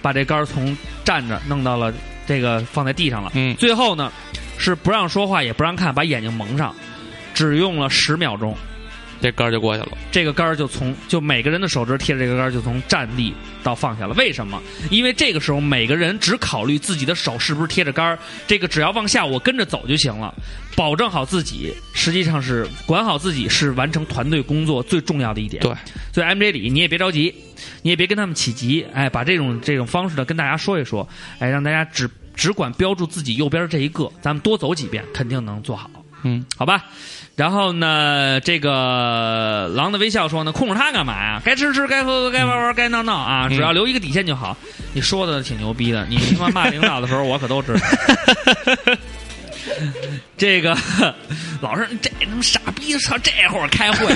[0.00, 1.92] 把这杆儿从站着弄到了
[2.26, 3.32] 这个放在地上了。
[3.34, 4.12] 嗯最后呢
[4.58, 6.74] 是不让说话也不让看，把眼睛蒙上，
[7.34, 8.56] 只用了十秒钟。
[9.24, 9.96] 这杆儿就过去了。
[10.12, 13.32] 这个杆儿就从就每个人的手指贴着这个杆儿就从站立
[13.62, 14.12] 到放下了。
[14.14, 14.62] 为什么？
[14.90, 20.34] 因为这个时候每个人只考虑自己的手是不是贴着杆儿，这个只要往下我跟着走就行了，
[20.76, 25.62] 保证好自己，实际上是管好自己是完成团队工作最重要的一点。
[25.62, 25.72] 对，
[26.12, 27.34] 所以 MJ 里你也别着急，
[27.80, 31.08] 你也别跟他们起急，哎，把这种这种方式呢跟大家说一说，
[31.38, 32.06] 哎，让大家只
[32.36, 35.90] 只管标注自己右边这一个，咱们多走几遍，肯定能做好。
[36.24, 36.84] 嗯，好吧。
[37.36, 41.42] 然后呢，这个狼的微笑说呢，控制他干嘛呀？
[41.44, 44.56] 该吃吃，该喝喝，该玩玩，该闹闹啊，嗯只要留一个底线就好。
[44.92, 47.80] 你说的挺牛逼的，你他妈骂领导的时候，我可都知道。
[50.36, 50.76] 这个
[51.60, 54.14] 老是这他妈傻逼，操这会儿开会。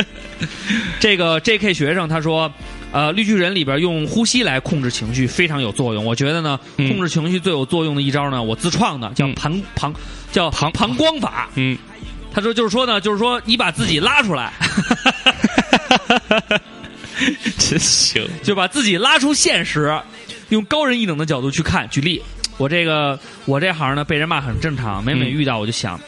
[1.00, 1.74] 这个 J.K.
[1.74, 2.50] 学生他说，
[2.92, 6.04] 呃，绿巨人里边用呼吸来控制情绪非常有作用。
[6.04, 9.94] 我觉得呢，嗯控制情绪最有作用的一招呢，我自创的叫嗯膀膀
[10.30, 11.48] 叫膀膀胱法。
[11.56, 11.76] 嗯，
[12.34, 14.52] 他说就是说呢，就是说你把自己拉出来，
[17.58, 18.28] 真行。
[18.42, 19.96] 就把自己拉出现实，
[20.48, 21.88] 用高人一等的角度去看。
[21.88, 22.20] 举例，
[22.56, 25.98] 我这个我这行呢被人骂很正常，每每嗯遇到我就想。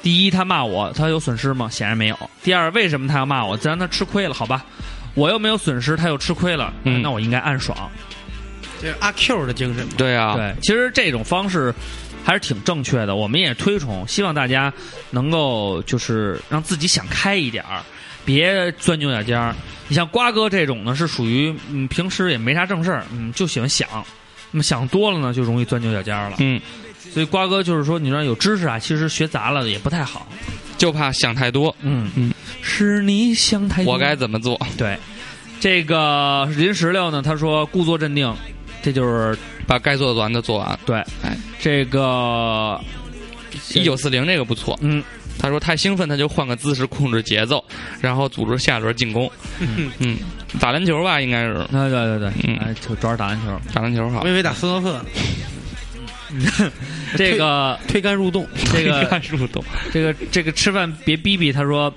[0.00, 1.68] 第一，他骂我，他有损失吗？
[1.68, 2.16] 显然没有。
[2.44, 3.56] 第二，为什么他要骂我？
[3.56, 4.64] 自然他吃亏了，好吧？
[5.14, 7.76] 我又没有损失，他又吃亏了，嗯那我应该暗爽。
[8.80, 9.94] 这是阿 Q 的精神嘛。
[9.98, 11.74] 对啊，对，其实这种方式
[12.28, 14.70] 还是挺正确的，我们也推崇，希望大家
[15.12, 17.80] 能够就是让自己想开一点儿，
[18.22, 19.56] 别钻牛角尖儿。
[19.88, 23.88] 你像瓜哥这种呢，是属于嗯平时也没啥正事儿，嗯就喜欢想，
[24.50, 26.36] 那么想多了呢，就容易钻牛角尖儿了。
[26.40, 26.60] 嗯，
[27.14, 30.28] 所以瓜哥就是说，你说有知识啊，其实学杂了也不太好。
[30.76, 33.94] 就怕想太多，嗯嗯，是你想太多。
[33.94, 34.60] 我该怎么做？
[34.76, 34.98] 对
[35.58, 38.30] 这个林石榴呢，他说故作镇定，
[38.82, 39.36] 这就是
[39.66, 40.78] 把该做的完的做完。
[40.86, 41.17] 对，哎，
[41.58, 42.80] 这个
[43.74, 45.02] 一九四零这个不错，嗯。
[45.40, 47.64] 他说太兴奋，他就换个姿势控制节奏，
[48.00, 49.30] 然后组织下轮进攻。
[50.00, 50.16] 嗯，
[50.58, 53.60] 打篮球吧，应该是啊，对对对，嗯哎，就主要是打篮球。
[53.72, 54.28] 打篮球好我。
[54.28, 55.00] 以为打斯诺克，
[57.16, 58.44] 这个推 杆入洞。
[58.72, 61.94] 这个看入洞，这个这个吃饭别逼逼，他说。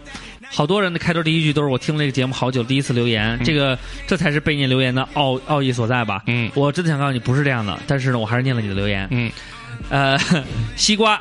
[0.54, 6.24] 好多人的开头第一句都是我听了这个节目好久，第一次留言，这个这才是被念留言的奥奥义所在吧？
[6.28, 9.08] 嗯我真的想告诉你不是这样的，但是呢，我还是念了你的留言。
[9.12, 9.32] 嗯
[9.90, 10.18] 呃，
[10.76, 11.20] 西瓜，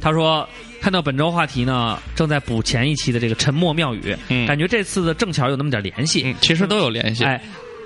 [0.00, 0.46] 他说
[0.80, 6.22] 看到本周话题呢，正在补前一期的这个沉默妙语，嗯感觉这次的正巧有那么点联系。
[6.26, 7.24] 嗯，其实都有联系。
[7.24, 7.42] 哎，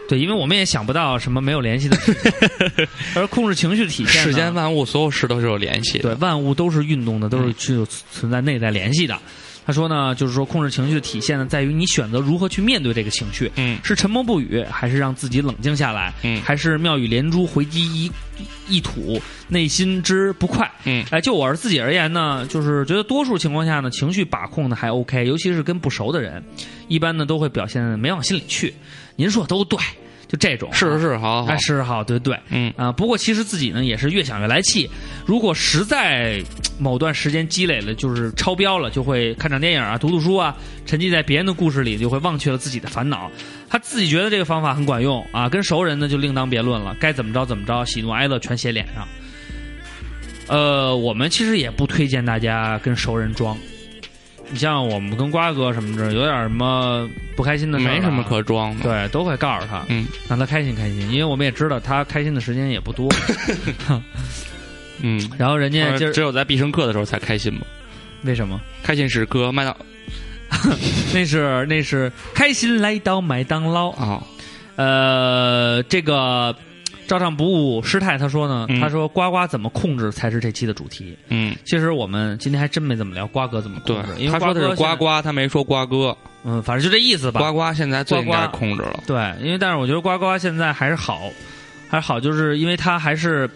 [0.08, 6.02] 对，因为我们也想不到什么没有联系的事情， 而控制情绪的体现，世间万物所有事都是有联系的。
[6.02, 9.16] 对，万物都是运动的，都是具有存在内在联系的。
[9.70, 18.10] 他说呢，就是说控制情绪的体现呢，在于你选择如何去面对这个情绪，嗯是沉默不语，还是让自己冷静下来，嗯还是妙语连珠回击一
[18.68, 20.68] 一吐内心之不快。
[20.86, 26.42] 嗯哎，就我自己而言呢，就是觉得多数情况下呢，情绪把控的还 OK，尤其是跟不熟的人，
[26.88, 28.74] 一般呢都会表现没往心里去。
[29.14, 29.78] 您说的都对，
[30.30, 31.58] 就这种是是是，好哎，。
[31.58, 34.88] 是好，对对，嗯啊，不过其实自己呢也是越想越来气。
[35.26, 36.40] 如果实在
[36.78, 43.28] 某段时间积累了，就是超标了，就会看场电影啊、读读书啊，沉浸在别人的故事里，就会忘却了自己的烦恼。
[43.68, 49.08] 他自己觉得这个方法很管用啊，跟熟人呢就另当别论了，该怎么着怎么着，喜怒哀乐全写脸上。
[50.46, 53.58] 呃，我们其实也不推荐大家跟熟人装。
[54.50, 58.82] 你像我们跟瓜哥什么的，有点什么不开心的事啊没什么可装的。
[58.82, 63.08] 对，都会告诉他，嗯让他开心开心，因为我们也知道他开心的时间也不多。
[65.02, 67.60] 嗯，然后人家只有在必胜客的时候才开心嘛。
[68.24, 68.60] 为什么？
[68.82, 69.74] 开心时刻麦当
[71.14, 73.90] 那是那是开心来到麦当劳。
[73.92, 74.22] 啊，
[74.76, 76.54] 呃，这个
[77.10, 81.18] 照常不误师太他说呢，嗯他说呱呱怎么控制才是这期的主题。
[81.26, 86.16] 嗯，其实我们今天还真没怎么聊瓜哥怎么控制，因为他说的是呱呱，他没说瓜哥。
[86.44, 87.40] 嗯，反正就这意思吧。
[87.40, 89.02] 呱呱现在最应该控制了。
[89.08, 91.22] 对，因为但是我觉得呱呱现在还是好，
[91.88, 93.50] 还是好，就是因为他还是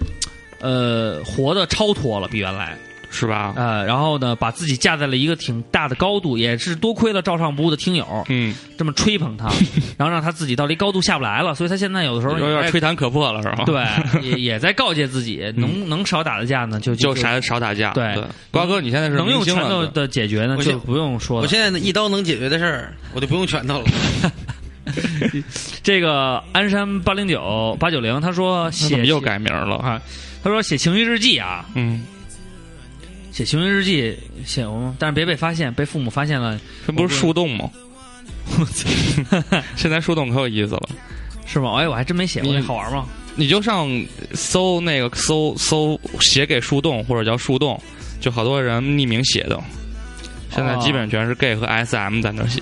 [0.59, 2.77] 呃活的超脱了，比原来。
[3.15, 3.55] 是吧？
[3.57, 9.47] 呃，然后呢，把自己架在了一个挺大的高度，也是多亏了照上不误的听友嗯，这么吹捧他，
[9.97, 17.93] 然后让他自己到这高度下不来了，所以他现在有的时候有点吹弹可破了是吧？，对，也 也在告诫自己，能能少打的架呢，就就少少打架。
[17.93, 19.87] 对瓜哥，你现在是能用拳头。
[19.87, 21.43] 的解决呢，就不用说了。
[21.43, 23.85] 我现在呢，一刀能解决的事儿，我就不用拳头了。
[25.83, 29.77] 这个鞍山八零九八九零，他说写又改名了？
[29.77, 30.01] 啊？
[30.43, 32.03] 他说写情绪日记啊，嗯，
[33.35, 34.17] 写行为日记
[34.47, 37.69] 写我，但是别被发现，被父母发现了这不是树洞吗？
[39.75, 40.89] 现在树洞可有意思了。
[41.45, 41.75] 是吗？
[41.75, 43.07] 哎，我还真没写过，好玩吗？
[43.35, 43.91] 你就上
[44.35, 47.77] 搜那个搜搜写给树洞或者叫树洞，
[48.21, 49.61] 就好多人匿名写的。
[50.55, 52.61] 现在基本全是 gay 和 SM 在那写。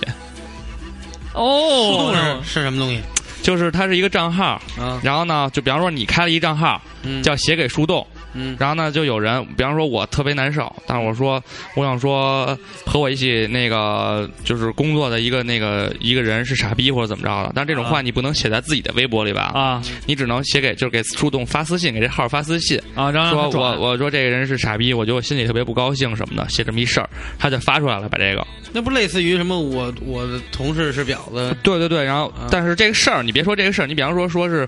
[1.35, 2.99] 哦，树哦洞是是什么东西
[3.43, 4.99] 就是它是一个账号，啊？
[5.03, 8.55] 然后呢，就比方说你开了一账号嗯，叫写给树洞，嗯。
[8.59, 11.43] 然后呢，就有人，比方说我特别难受，但是我说
[11.75, 19.51] 我想说和我一起那个就是工作的一个那个一个人是傻逼或者怎么着的，但这种话你不能写在自己的微博里吧？
[19.53, 19.81] 啊。
[20.05, 28.45] 你只能写给就是给树洞发私信，给这号发私信，啊，然后说我我说这个人是傻逼，我觉得我心里特别不高兴什么的，写这么一事儿，他就发出来了，把这个。
[28.71, 32.47] 那不类似于什么我我的同事是婊子，对对对，然后啊。
[32.49, 34.67] 但是这个事儿你别说这个事儿，你比方说说是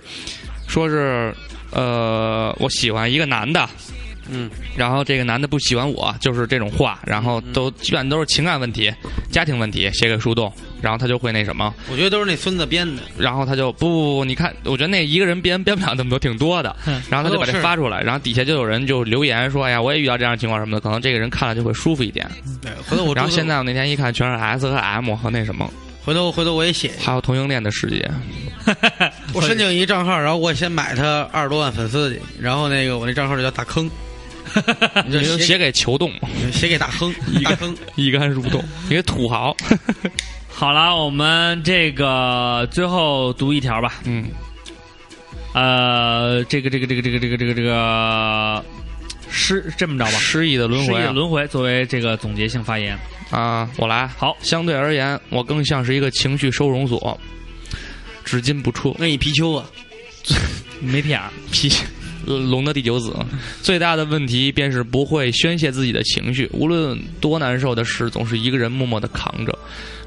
[0.67, 1.33] 说是
[1.75, 3.69] 呃我喜欢一个男的，
[4.31, 8.91] 嗯然后这个男的不喜欢我，就是这种话，然后都基本都是情感问题、
[9.31, 10.51] 家庭问题，写给树洞，
[10.81, 13.01] 然后他就会那什么，我觉得都是那孙子编的。
[13.17, 16.75] 然后他就不不不，你看，我觉得那一个人编编不了那么多，挺多的，
[17.09, 22.25] 然后他就把这发出来，然后底下就有人就留言说，哎呀，我也遇到这样的情况什么的，可能这个人看了就会舒服一点。
[22.61, 25.69] 对，回头我然后现在我那天一看，全是 S 和 M 和那什么，
[26.05, 28.09] 回头回头我也写，还有同性恋的世界。
[29.33, 33.89] 我申请一账号，然后我先买他二十多万粉丝去，然后那个我那账号就叫大坑，
[35.05, 36.11] 你就写你就写给球洞，
[36.53, 37.75] 写给大坑，大坑。
[37.95, 39.55] 一竿入洞， 一个土豪。
[40.47, 43.95] 好了，我们这个最后读一条吧。
[44.05, 44.25] 嗯，
[45.53, 48.63] 呃，这个这个这个这个这个这个这个
[49.35, 52.97] 失这么着吧，失意的轮回啊的轮回作为这个总结性发言。
[53.31, 53.69] 啊！
[53.77, 54.07] 我来。
[54.07, 57.19] 好，相对而言，我更像是一个情绪收容所，
[58.23, 58.95] 只进不出。
[58.97, 59.65] 那你貔貅啊？
[60.79, 61.69] 没屁眼儿，脾
[62.27, 63.15] 呃龙的第九子，
[63.61, 69.57] 最大的问题便是不会宣泄自己的情绪，无论多难受的事，总是一个人默默的扛着。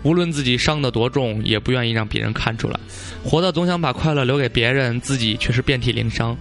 [0.05, 2.79] 无论自己伤得多重，也不愿意让别人看出来。
[3.25, 6.37] 活的总想把快乐留给别人，自己却是遍体鳞伤。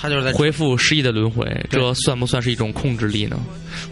[0.00, 3.36] 他就是在回复失忆的轮回，这算不算是一种控制力呢？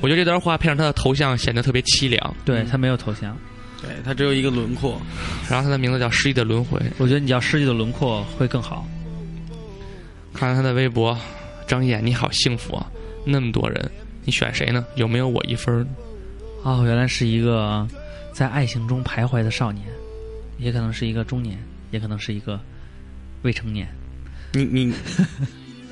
[0.00, 2.34] 我觉得这段话配上他的头像，显得特别凄凉。
[2.44, 3.36] 对他没有头像。
[3.82, 5.02] 对他只有一个轮廓。
[5.50, 6.80] 然后他的名字叫失忆的轮回。
[6.98, 8.86] 我觉得你叫失忆的轮廓会更好。
[10.32, 11.18] 看看他的微博，
[11.66, 12.86] 张燕你好幸福啊！
[13.24, 13.90] 那么多人，
[14.24, 14.86] 你选谁呢？
[14.94, 15.88] 有没有我一分呢？
[16.62, 17.86] 哦，原来是一个
[18.32, 19.84] 在爱情中徘徊的少年，
[20.58, 21.58] 也可能是一个中年，
[21.90, 22.60] 也可能是一个
[23.42, 23.88] 未成年。
[24.52, 24.92] 你你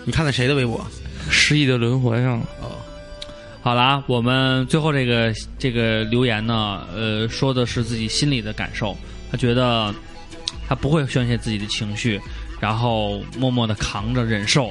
[0.04, 0.84] 你看的谁的微博？
[1.30, 2.38] 失忆的轮回啊！
[2.60, 2.76] 哦，
[3.62, 8.94] 好了啊，我们最后这个这个留言呢，呃，说的是自己心里的感受。
[9.30, 9.92] 他觉得
[10.68, 12.20] 他不会宣泄自己的情绪，
[12.60, 14.70] 然后默默的扛着忍受。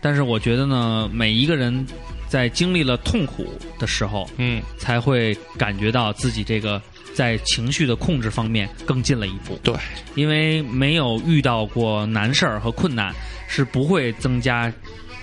[0.00, 1.84] 但是我觉得呢，每一个人
[2.28, 6.80] 在经历了痛苦的时候，嗯，才会感觉到自己这个
[7.14, 9.58] 在情绪的控制方面更进了一步。
[9.62, 9.74] 对，
[10.14, 13.14] 因为没有遇到过难事儿和困难，
[13.48, 14.72] 是不会增加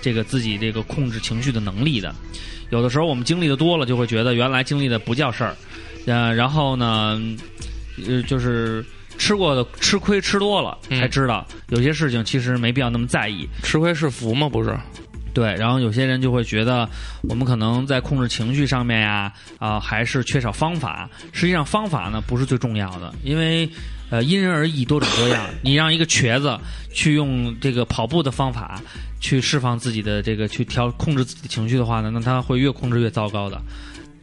[0.00, 2.14] 这个自己这个控制情绪的能力的。
[2.70, 5.56] 有的时候我们经历的多了，就会觉得原来经历的不叫事儿，
[6.06, 7.18] 呃，然后呢，
[8.06, 8.84] 呃，就是
[9.16, 13.48] 吃过的吃亏吃多了，嗯才知道有些事情其实没必要那么在意。
[13.62, 14.48] 吃亏是福吗？
[14.48, 14.78] 不是，
[15.34, 16.88] 对，然后有些人就会觉得，
[17.22, 21.08] 我们可能在控制情绪上面呀，啊、还是缺少方法。
[21.32, 23.68] 实际上，方法呢不是最重要的，因为
[24.10, 25.46] 呃因人而异，多种多样。
[25.62, 26.58] 你让一个瘸子
[26.92, 28.80] 去用这个跑步的方法
[29.20, 33.60] 去释放自己的这个去调控制自己的情绪的话呢，那他会越控制越糟糕的。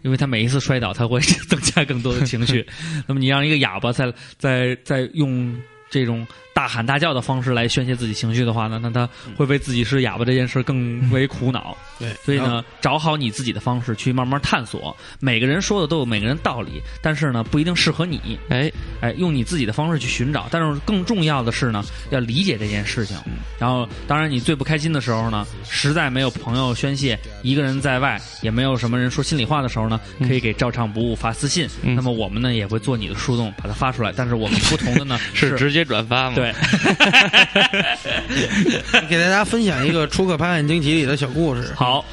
[0.03, 2.64] 因为他每一次摔倒，他会 增加更多的情绪。
[3.08, 11.76] 那么你让一个哑巴在在在用这种大喊大叫的方式来宣泄自己情绪的话呢，那他会为自己是哑巴这件事更为苦恼。
[11.99, 14.95] 对，所以呢，找好你自己的方式去慢慢探索。
[15.20, 18.39] 每个人说的都有每个人道理，但是呢，不一定适合你。
[18.47, 20.47] 哎，哎，用你自己的方式去寻找。
[20.49, 23.18] 但是更重要的是呢，要理解这件事情。
[23.60, 31.68] 然后，当然你最不开心的时候呢，实在没有朋友宣泄，一个人在外也没有什么人说心里话的时候呢，可以给照唱不误发私信。
[31.82, 34.14] 嗯那么我们呢也会做你的树洞，把它发出来。
[34.16, 36.45] 但是我们不同的呢 是直接转发嘛？，对，
[39.10, 41.72] 给大家分享一个《出克拍案惊奇》里的小故事。
[41.76, 42.04] 好，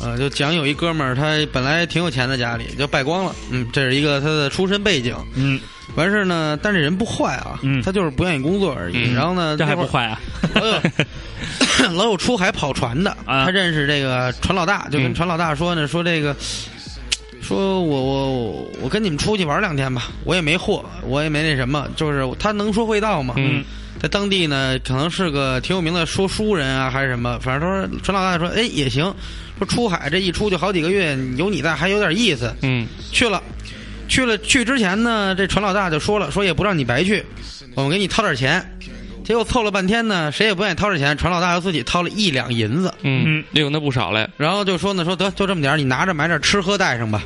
[0.00, 3.34] 呃，就讲有一哥们儿，他本来挺有钱的，家里就败光了。
[3.50, 5.14] 嗯，这是一个他的出身背景。
[5.34, 5.60] 嗯，
[5.94, 8.94] 完事儿呢，但是人不坏啊，嗯他就是不愿意工作而已。
[8.96, 10.20] 嗯然后呢，这还不坏啊？
[10.54, 10.80] 老有
[11.96, 16.34] 老有出海跑船的，啊他认识这个船老大，就跟嗯船老大说呢，说这个，
[17.40, 23.34] 说我我我跟你们出去玩两天吧，我也没货，我也没那什么，就是他能说会道嘛。
[23.36, 23.64] 嗯，
[24.00, 29.14] 在当地呢，可能是个挺有名的说书人啊，还是什么，反正他说船老大说，哎也行，
[29.58, 33.42] 说出海这一出就好几个月，有你在还有点意思，嗯，去了。
[34.08, 37.24] 去了去之前呢，这船老大就说了，说也不让你白去，
[37.74, 38.62] 我们给你掏点钱。
[39.24, 44.28] 结果凑了半天呢，谁也不愿意掏这钱，船老大又自己掏了一两银子，嗯，领的不少嘞。
[44.36, 47.22] 然后就说呢，说得就这么点儿你拿着买点吃喝带上吧。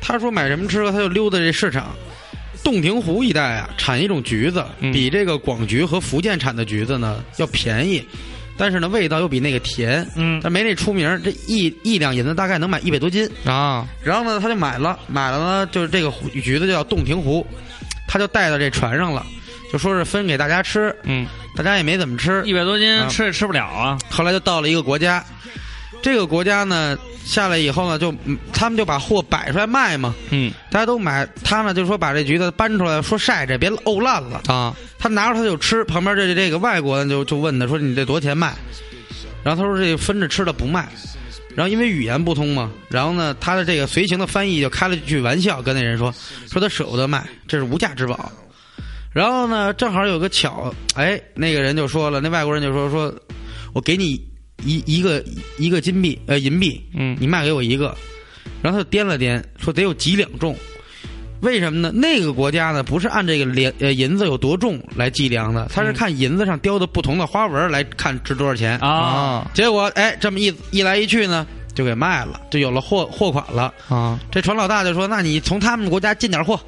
[0.00, 1.94] 他说买什么吃喝，他就溜达这市场。
[2.64, 8.02] 洞庭湖一带啊，产一种橘子，嗯比这个广橘和福建产的橘子呢要便宜，
[8.56, 11.20] 但是呢味道又比那个甜，嗯但没那出名。
[11.22, 13.28] 这一一两银子大概能买一百多斤。
[13.44, 16.10] 啊，然后呢，他就买了，买了呢，就是这个
[16.42, 17.46] 橘子就叫洞庭湖，
[18.08, 19.24] 他就带到这船上了，
[19.70, 22.42] 就说是分给大家吃，嗯大家也没怎么吃。
[22.46, 23.98] 一百多斤啊吃也吃不了啊。
[24.10, 25.22] 后来就到了一个国家，
[26.04, 31.26] 这个国家呢下来以后呢，就嗯他们就把货摆出来卖嘛，嗯大家都买。
[31.42, 34.42] 他呢就说把这橘子搬出来，说晒着别沤烂了。
[34.48, 38.54] 啊，他拿着他就吃，旁边这这个外国人就就问他说你这多少钱卖？
[39.42, 40.86] 然后他说这分着吃的不卖。
[41.56, 46.12] 然后因为语言不通嘛，然后呢，他的这个随行的翻译就开了句玩笑，跟那人说
[46.52, 48.30] 说他舍不得卖，这是无价之宝。
[49.10, 53.14] 然后呢，正好有个巧，哎，那个人就说了，那外国人就说说，
[53.72, 54.20] 我给你
[54.62, 55.24] 一一个
[55.58, 57.96] 一个金币呃银币，嗯你卖给我一个。
[58.62, 60.56] 然后他就掂了掂，说得有几两重。
[61.40, 61.90] 为什么呢？
[61.92, 68.78] 那个国家呢，不是按这个连呃银子有多重来计量的，它是看银子上雕的不同的花纹来看值多少钱。
[68.78, 73.74] 啊，结果哎，这么一一来一去呢，就给卖了，就有了货货款了。
[73.88, 76.58] 啊，这船老大就说：“那你从他们国家进点货，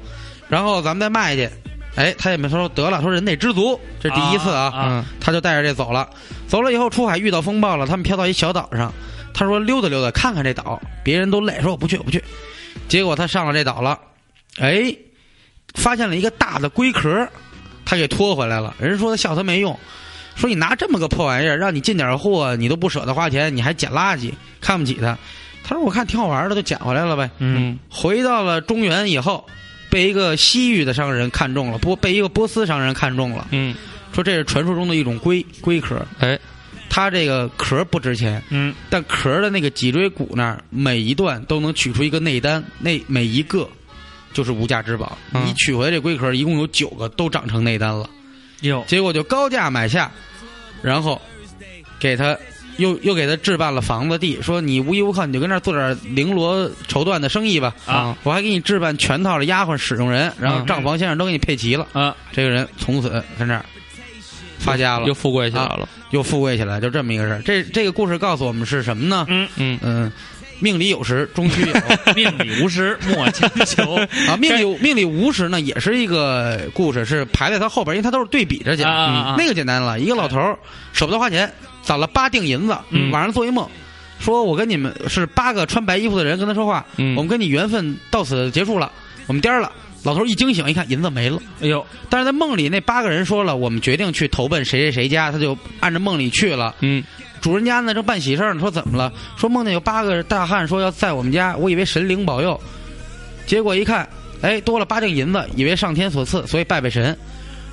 [0.47, 1.49] 然后咱们再卖去。”
[1.97, 6.07] 哎，他也没说得了，说人得知足，这第一次啊，啊啊他就带着这走了。
[6.47, 8.93] 走了以后出海遇到风暴了，他们飘到一小岛上，
[9.33, 12.23] 他说溜达溜达看看这岛，别人都累，说我不去我不去。
[12.87, 13.99] 结果他上了这岛了，
[14.59, 14.95] 哎，
[15.73, 17.27] 发现了一个大的龟壳，
[17.83, 18.75] 他给拖回来了。
[18.79, 19.77] 人说他笑他没用，
[20.35, 24.31] 说你拿这么个破玩意儿，让你进点货，你都不舍得花钱，你还捡垃圾，
[24.61, 25.17] 看不起他。
[25.63, 27.29] 他说我看挺好玩的，就捡回来了呗。
[27.39, 29.45] 嗯回到了中原以后，
[29.89, 33.75] 被一个西域的商人看中了，波被一个波斯商人看中了，嗯，
[34.13, 36.37] 说这是传说中的一种龟龟壳，哎，
[36.89, 38.73] 它这个壳不值钱，嗯。
[38.89, 43.67] 但壳的那个脊椎骨那儿每一段都能取出一个内丹，那每一个
[44.33, 45.17] 就是无价之宝。
[45.33, 45.45] 嗯。
[45.45, 48.09] 你取回来这龟壳一共有九个，都长成内丹了，
[48.61, 50.11] 哟结果就高价买下，
[50.81, 51.21] 然后
[51.99, 52.37] 给他。
[52.77, 57.75] 又又给他置办了房子地，说你无依无靠，你就跟那儿做点绫罗绸缎的生意吧。
[57.85, 61.87] 啊我还给你置办全套的丫鬟使用人，然后嗯账房先生都给你配齐了。
[61.93, 63.63] 啊这个人从此跟这儿
[64.59, 65.87] 发家了，又富贵起来了。
[66.11, 67.41] 又富贵起来，就这么一个事儿。
[67.43, 69.25] 这这个故事告诉我们是什么呢？
[69.27, 70.11] 嗯嗯嗯，
[70.59, 71.73] 命里有时终须有
[72.15, 73.95] 命里无时莫强求
[74.27, 78.89] 啊，命里命里无时呢，也是一个故事，是排在他后边，因为他都是对比着讲。
[78.89, 80.57] 啊啊啊那个简单了，一个老头儿
[80.93, 81.51] 舍不得花钱，
[81.87, 83.65] 攒了八锭银子，嗯晚上做一梦，
[84.19, 88.91] 说我跟你们是八个穿白衣服的人跟他说话，嗯我们跟你缘分到此结束了，
[89.27, 89.71] 我们颠儿了。
[90.03, 91.39] 老头一惊醒，一看银子没了。
[91.61, 96.75] 哎呦但是在梦里，那八个人说了，我们决定去投奔谁谁谁家，他就按着梦里去了。
[96.81, 97.01] 嗯
[97.39, 99.13] 主人家呢正办喜事儿呢，说怎么了？
[99.37, 102.59] 说梦见有八个大汉说要在我们家，我以为神灵保佑，
[103.45, 104.07] 结果一看，
[104.41, 107.17] 哎，多了八锭银子，以为上天所赐，所以拜拜神。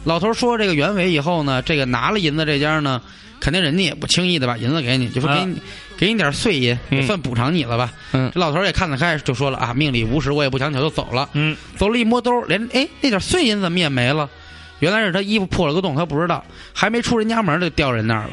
[0.05, 3.01] 老头说这个原委以后呢，这个拿了银子这家呢，
[3.45, 5.61] 肯定人家也不轻易的把银子给你，就说给你、
[5.99, 7.93] 给你点碎银，嗯也算补偿你了吧。
[8.13, 11.29] 嗯这老头也看得开，就说了啊，命里无时，我也不强求，就走了。
[11.35, 14.31] 嗯走了一摸兜，连哎那点碎银怎么也没了？
[14.79, 16.43] 原来是他衣服破了个洞，他不知道，
[16.73, 18.31] 还没出人家门就掉人那儿了。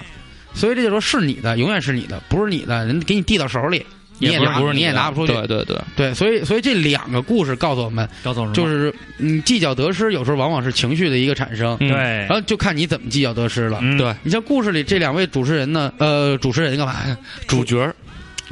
[0.54, 3.86] 所以这就说是你的，永远是你的，不是你的，人给你递到手里，
[4.22, 5.34] 你也拿你也不是不是的拿不出去。
[5.34, 8.08] 对对对，对，所以所以这两个故事告诉我们，
[8.54, 13.80] 就是你，计较得失有时候往往是情绪的一个产生，嗯对然后就看你怎么计较得失了。
[13.82, 17.18] 嗯对你像故事里这两位主持人呢，呃，主持人干嘛呀？
[17.48, 17.96] 主角儿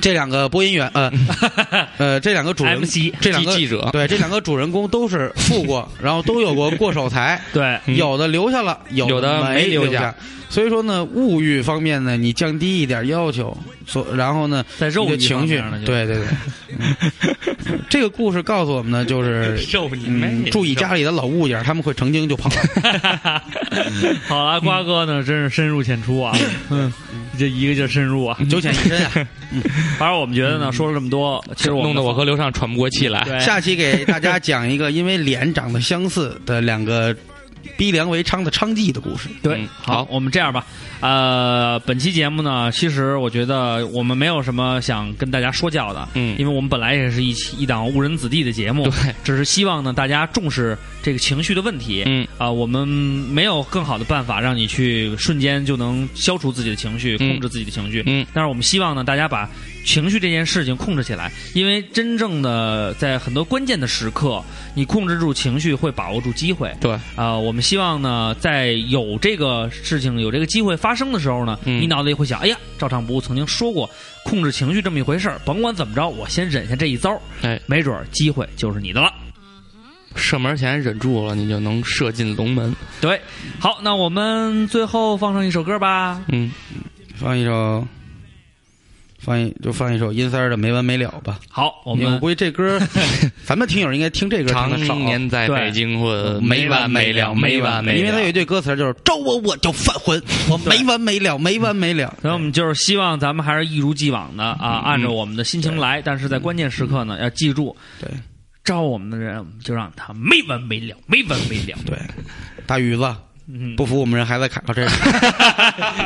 [0.02, 1.12] 这两个播音员，呃
[1.98, 10.16] 呃，这两个主人 MC 这两个记记者对，这两个主人公都是富过，然后都有过过手财， 对嗯有的留下了，有有的没没留下下。
[10.50, 13.56] 所以说呢，物欲方面呢，你降低一点要求，
[13.90, 16.26] 所然后呢，在肉的情绪对对对。
[16.78, 16.96] 嗯
[17.90, 22.50] 这个故事告诉我们呢，就是 受你嗯，注意家里的老物件，他们会成精就跑。
[24.30, 26.38] 好了，瓜哥呢，真是深入浅出啊，
[26.70, 26.94] 嗯，
[27.38, 28.38] 这一个劲深入啊。
[28.50, 29.12] 九浅一深啊！
[29.98, 33.24] 反正我们觉得呢，说了这么多，其实我弄得我和刘畅喘不过气来。
[33.24, 37.16] 对下期给大家讲一个因为脸长得相似的两个
[37.78, 39.30] 逼良为娼的娼妓的故事。
[39.42, 40.66] 对嗯，好好，我们这样吧，
[41.00, 46.36] 呃，本期节目呢，其实我觉得我们没有什么想跟大家说教的，嗯。
[46.40, 52.28] 因为我们本来也是一期一档误人子弟的节目，对，只是希望呢大家重视这个情绪的问题，嗯。
[52.38, 57.30] 啊、我们没有更好的办法让你去瞬间就能消除自己的情绪，嗯。
[57.30, 58.26] 控制自己的情绪，嗯。
[58.34, 59.50] 但是我们希望呢大家把
[59.84, 64.44] 情绪这件事情控制起来，因为真正的在很多关键的时刻，
[64.76, 73.90] 你控制住情绪会把握住机会，对，啊、我们希望呢，在有这个事情、有这个机会发生的时候呢，嗯你脑子里会想：哎呀，赵尚不曾经说过
[74.24, 79.12] 控制情绪这么一回事儿，甭管怎么着，我先忍下这一遭，哎，没准儿机会就是你的了。
[80.16, 82.76] 射门前忍住了，你就能射进龙门。
[83.00, 83.22] 对，
[83.60, 86.22] 好，那我们最后放上一首歌吧。
[86.30, 86.52] 嗯，
[87.16, 87.88] 放一首，
[89.20, 91.40] 放一就放一首阴三儿的没完没了吧。
[91.50, 92.80] 好，我们我们估计这歌，
[93.44, 94.96] 咱们听友应该听这歌听的少。
[94.96, 97.98] 年在北京混，没完没了，没完没了。
[98.00, 107.76] 因为他有一句歌词就是“招我我就犯浑，我没完没了，没完没了所以我们就是希望咱们还是一如既往的啊，按照我们的心情来，但是在关键时刻呢，要记住，”。
[108.00, 108.10] 对
[108.64, 111.78] 招我们的人，我们就让他没完没了，没完没了。
[111.88, 111.98] 对，
[112.68, 113.16] 大鱼子
[113.52, 114.96] 嗯，不服我们人还在砍，这 是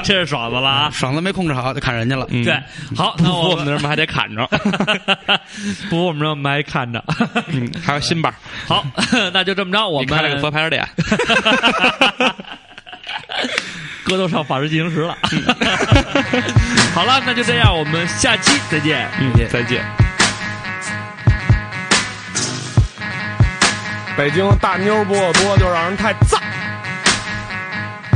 [0.02, 0.90] 这是爽子了啊！
[0.94, 2.26] 爽子没控制好就砍人家了。
[2.30, 2.58] 嗯对，
[2.96, 4.48] 好，那我们的人们还得砍着。
[5.90, 7.04] 不服我们人我们还看着。
[7.48, 8.34] 嗯，还有新板，
[8.66, 8.86] 好，
[9.34, 10.88] 那就这么着，我们你开了个佛牌店。
[14.06, 15.18] 哥都上法制进行时了。
[16.96, 19.06] 好了，那就这样，我们下期再见。
[19.20, 19.84] 嗯，再见。
[24.16, 26.42] 北京大妞不够多，就让人太赞。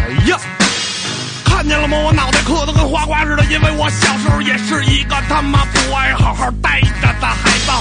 [0.07, 0.39] 哎呀，
[1.43, 1.97] 看见了吗？
[1.97, 7.71] 我脑袋磕得跟花瓜似的，因为我小时候也是一个他妈不爱好好待着的孩子。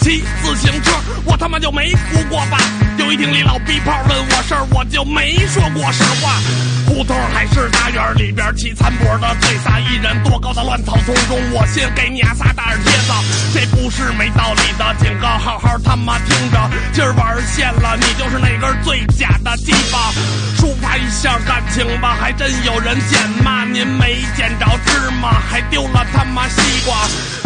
[0.00, 0.92] 骑自行车，
[1.26, 2.56] 我他妈就没扶过吧？
[2.96, 6.40] 有一天李老逼炮问我事儿，我就没说过实话。
[6.86, 13.12] 胡同还是大院里边骑残坡的醉撒一人，多高的乱草丛中，我先给你仨大耳贴子。
[13.52, 20.12] 这不是没道理的警告，好好他妈听着，今儿玩线了，你就是那根最假的鸡巴。
[20.56, 26.96] 抒发一下感情吧，还真有人捡骂您没捡着芝麻，还丢了他妈西瓜。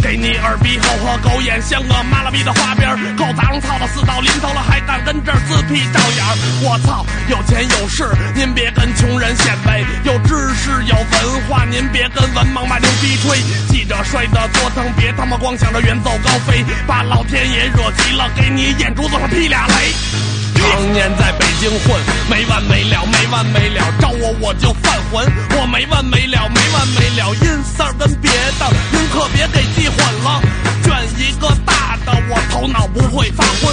[0.03, 6.25] 给你耳鼻喉和狗眼，像个妈了逼的花边狗，杂种操到死到临头了，还敢跟这儿自闭照眼。
[6.63, 13.39] 我操，有钱有势，您别跟穷人显摆；有知识有文化，您别跟文盲把牛逼吹。
[13.69, 20.40] 记者摔得多疼，别他妈光想着远走高飞，把老天爷惹急了，给你眼珠子上劈俩雷。
[20.61, 25.27] 常年在北京混，没完没了，没完没了，招我我就犯浑，
[25.59, 30.41] 我没完没了，没完没了，阴丝儿跟别的，您可别给记混了，
[30.85, 33.73] 卷一个大的，我头脑不会发昏。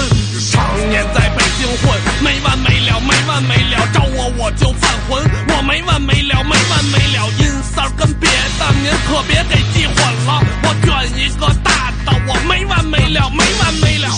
[0.50, 14.09] 常年在北京混，没完没了，没完没了，招我我就犯浑，我没完没了，没完没了，阴丝儿跟别的，您可别给记混了，我卷一个大的，我没完没了，没完没了。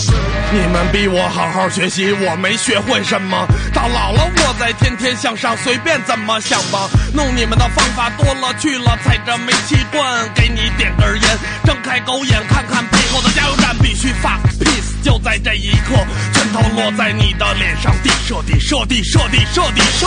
[0.50, 3.46] 你们逼我好好学习，我没学会什么。
[3.74, 6.88] 到老了我再天天向上，随便怎么想吧。
[7.12, 15.04] 弄你们的方法多了去了，踩着煤气罐，给你点根烟，睁开狗眼看看背后的加油站，必须 fuck peace。
[15.04, 15.94] 就在这一刻，
[16.32, 20.06] 拳头落在你的脸上，地射地射地射地射地射。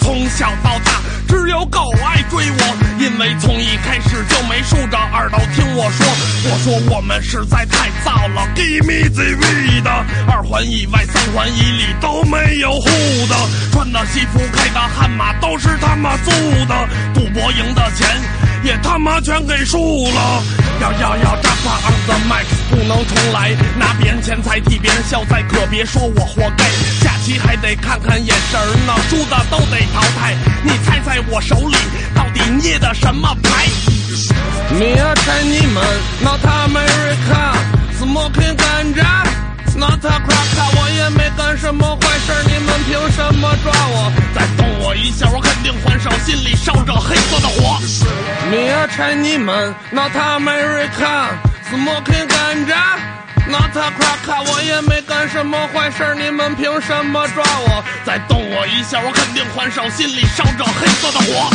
[0.00, 6.06] 从小到大，只有狗爱追我，因为从一开始就没竖着耳朵听我说。
[6.48, 9.86] 我说我们实在太燥了，Give me the weed。
[10.28, 12.88] 二环以外、三环以里都没有户
[13.28, 13.36] 的，
[13.72, 16.30] 穿的西服、开的悍马都是他妈租
[16.66, 18.06] 的，赌博赢的钱
[18.64, 20.42] 也他妈全给输了。
[20.80, 26.64] 要要要，扎巴 on the mic 不能重来，拿别人钱财替别人消灾，可别说我活该。
[27.00, 30.34] 下棋还得看看眼神呢，输的都得淘汰。
[30.62, 31.76] 你猜猜我手里
[32.14, 33.66] 到底捏的什么牌
[34.70, 35.72] ？Me a Chinese,
[36.22, 36.55] not America,
[39.86, 40.56] not a crack。
[40.78, 44.12] 我也没干什么坏事儿，你们凭什么抓我？
[44.34, 47.78] 再动我一下，我肯定还手，心里烧着黑色的火。
[48.50, 51.28] Me a Chinese, not America,
[51.70, 52.98] smoking ganja。
[53.48, 57.84] Not a crack，我也没干什么坏事儿，你们凭什么抓我？
[58.04, 61.48] 再动我一下，我肯定还手，心里烧着黑色的火。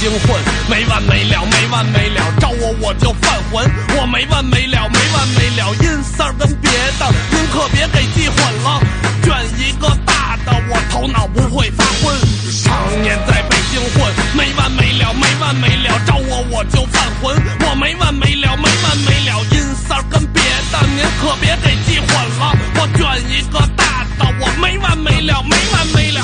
[0.00, 2.22] 没完没了，没完没了。
[2.40, 5.74] 招我我就犯浑，我没完没了，没完没了。
[5.82, 8.80] 阴色跟别的，您可别给记混了。
[9.22, 12.16] 卷一个大的，我头脑不会发昏。
[12.64, 16.00] 常年在北京混，没完没了，没完没了。
[16.06, 17.36] 招我我就犯浑，
[17.68, 19.44] 我没完没了，没完没了。
[19.52, 20.42] 阴色跟别
[20.72, 22.56] 的，您可别给记混了。
[22.76, 26.22] 我卷一个大的，我没完没了，没完没了。